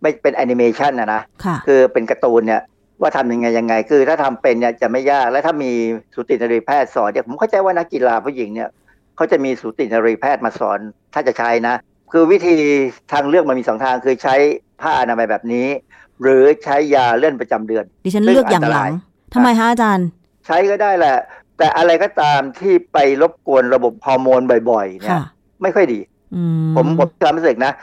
[0.01, 2.61] ไม่เป็นแอนิเมชันนะนะค่ะคือเป็นการ์ตูนเนี่ย
[3.01, 5.71] ว่าทำยังไงยังไง คือถ้าทำเป็นเนี่ยจะไม่ยากและถ้ามี
[6.13, 8.69] สูตินรีแพทย์สอนเนี่ยผมเข้าใจว่านักกีฬาผู้หญิงเนี่ย
[9.15, 10.79] เขาจะมีสูตินรีแพทย์มาสอน
[11.13, 11.75] ถ้าจะใช้นะ
[12.11, 12.55] คือวิธี
[13.11, 14.35] ทางเลือกมันมีสองทางคือใช้
[14.81, 15.67] ผ้าอนามัยแบบนี้
[16.21, 18.91] หรือใช้ยาเลื่อนประจำเดือน ดิฉันเลือกอย่างหลัง
[19.33, 20.07] ทำไมคะอาจารย์
[20.45, 21.17] ใช้ก็ได้แหละ
[21.57, 24.41] แต่อะไรก็ตามที่ไปรบกวนระบบฮอร์โมน
[24.71, 25.23] บ่อย ๆ เนี่ยค่ะ
[25.61, 25.99] ไม่ค่อยดี
[26.35, 26.41] อื
[26.75, 27.73] ผมผมความรู้สึกนะ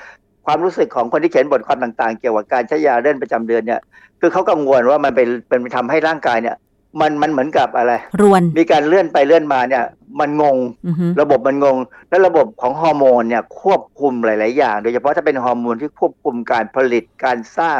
[0.46, 3.80] ความรู้สึกของคนที่เขียนบทความต่างๆ เกี่ยวกับการใช้ยาเลื่อนประจำเดือนเนี่ย
[4.20, 6.56] คือเขากังวลว่ามันเป็นเป็นทำให้ร่างกายเนี่ย
[7.00, 7.92] มันมันเหมือนกับอะไร
[8.22, 9.84] รวน มีการเลื่อนไปเลื่อนมาเนี่ย
[10.20, 11.76] มันงงอือฮึระบบมันงง
[12.08, 17.78] และระบบของฮอร์โมนเนี่ยควบคุมหลาย ๆ อย่าง โดยเฉพาะถ้าเป็นฮอร์โมนที่ควบคุมการผลิตการสร้าง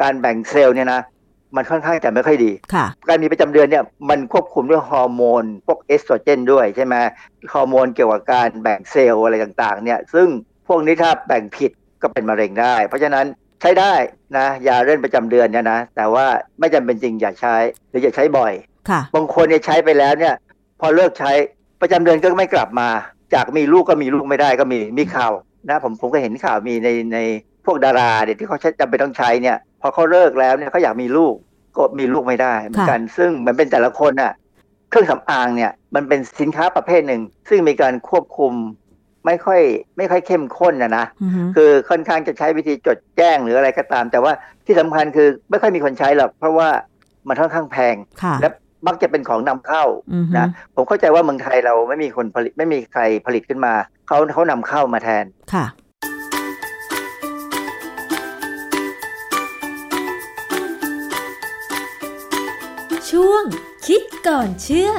[0.00, 1.00] การแบ่งเซลล์เนี่ยนะ
[1.56, 6.94] มันค่อนข้างจะไม่ค่อยดีค่ะการมีประจำเดือนเนี่ยมันควบคุมด้วยฮอร์โมนพวกเอสโตรเจนด้วยใช่ไหม
[7.52, 10.28] ฮอร์โมนเกี่ยวกับการแบ่งเซลล์อะไรต่างๆเนี่ยซึ่ง
[10.68, 11.70] พวกนี้ถ้าแบ่งผิด
[12.02, 13.26] ก็เป็นมะเร็งได้ เพราะฉะนั้น
[13.60, 13.94] ใช้ได้
[14.36, 16.26] นะยาเลื่อนประจำเดือนเนี่ยนะแต่ว่า
[16.60, 17.56] ไม่จำเป็นจริงอย่าใช้
[17.90, 18.52] หรืออย่าใช้บ่อย
[18.88, 20.34] ค่ะบางคนเนี่ยใช้ไปแล้วเนี่ย
[20.80, 21.32] พอเลิกใช้
[21.80, 22.88] ประจำเดือนก็ไม่กลับมา
[23.34, 25.32] จากมีลูกก็มีลูกไม่ได้ก็มีมีข่าว
[25.68, 27.18] นะผมผมก็เห็นข่าวมีในใน
[27.64, 31.34] พวกดาราเนี่ยที่เขาใช้จำเป็นต้องใช้เนี่ย พอเขาเลิกแล้วเนี่ยเขาอยากมีลูก
[31.76, 34.32] ก็มีลูกไม่ได้เหมือนกัน ซึ่งมันเป็นแต่ละคนน่ะ
[34.90, 38.52] เครื่องสำอางเนี่ยมันเป็นสินค้าประเภทหนึ่ง ซึ่งมีการควบคุม
[39.26, 39.60] ไม่ค่อย
[39.96, 44.32] ไม่ค่อยเข้มข้นนะนะอือฮึคือค่อนข้างจะใช้วิธีจดแจ้งหรืออะไรก็ตาม แต่ว่า
[44.66, 46.68] ที่สำคัญคือไม่ค่อยมีคนใช้หรอกเพราะว่า
[47.28, 48.48] มันค่อนข้างแพงค่ะและ
[48.86, 53.74] มักจะเป็นของนำเข้าอือฮึนะผมเข้าใจว่าเมืองไทยเราไม่มีคนผลิตไม่มีใครผลิตขึ้นมา
[54.06, 55.24] เขาเขานำเข้ามาแทน
[63.94, 64.90] คิดก่อนเชื่อ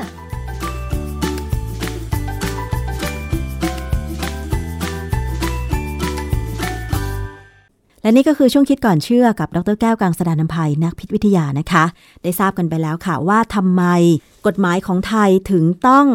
[8.01, 11.85] และนี่ก็คือช่วงคิดก่อนเชื่อกับดรแก้วกังสดานนภัยนักพิษวิทยานะคะ
[12.23, 13.83] ได้ทราบกันไปแล้วค่ะว่าทำไม
[14.47, 16.07] กฎหมายของไทยถึงต้อง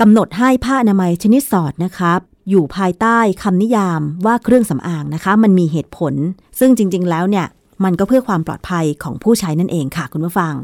[0.00, 2.20] กำหนดให้ผ้าอนามัยชนิดสอดนะครับ
[2.50, 6.14] อยู่ภายใต้คำนิยามว่าเครื่องสำอางนะคะ มันมีเหตุผล
[6.58, 7.46] ซึ่งจริง ๆ แล้วเนี่ย
[7.84, 10.54] มันก็เพื่อความปลอดภัยของผู้ใช้นั่นเองค่ะคุณผู้ฟัง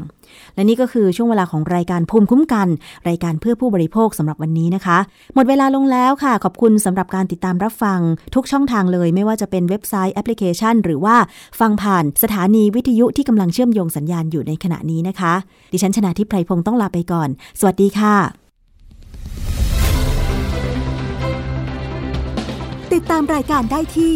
[0.55, 2.67] และนี่ก็คือช่วงเวลาของรายการภูมิคุ้มกัน
[3.09, 4.97] รายการเพื่อผู้บริโภคสำหรับวันนี้นะคะ
[5.35, 7.99] หมดเวลาลงแล้วค่ะ ขอบคุณสำหรับการติดตามรับฟัง
[8.35, 11.15] ทุกช่องทางเลย ไม่ว่าจะเป็นเว็บไซต์แอปพลิเคชัน หรือว่า
[11.59, 15.33] ฟังผ่านสถานีวิทยุที่กำลังเชื่อมโยงสัญญาณอยู่ในขณะนี้นะคะ
[15.73, 18.15] ดิฉันชนะทิพไพรพงศ์ต้องลาไปก่อน สวัสดีค่ะ
[22.93, 24.15] ติดตามรายการได้ที่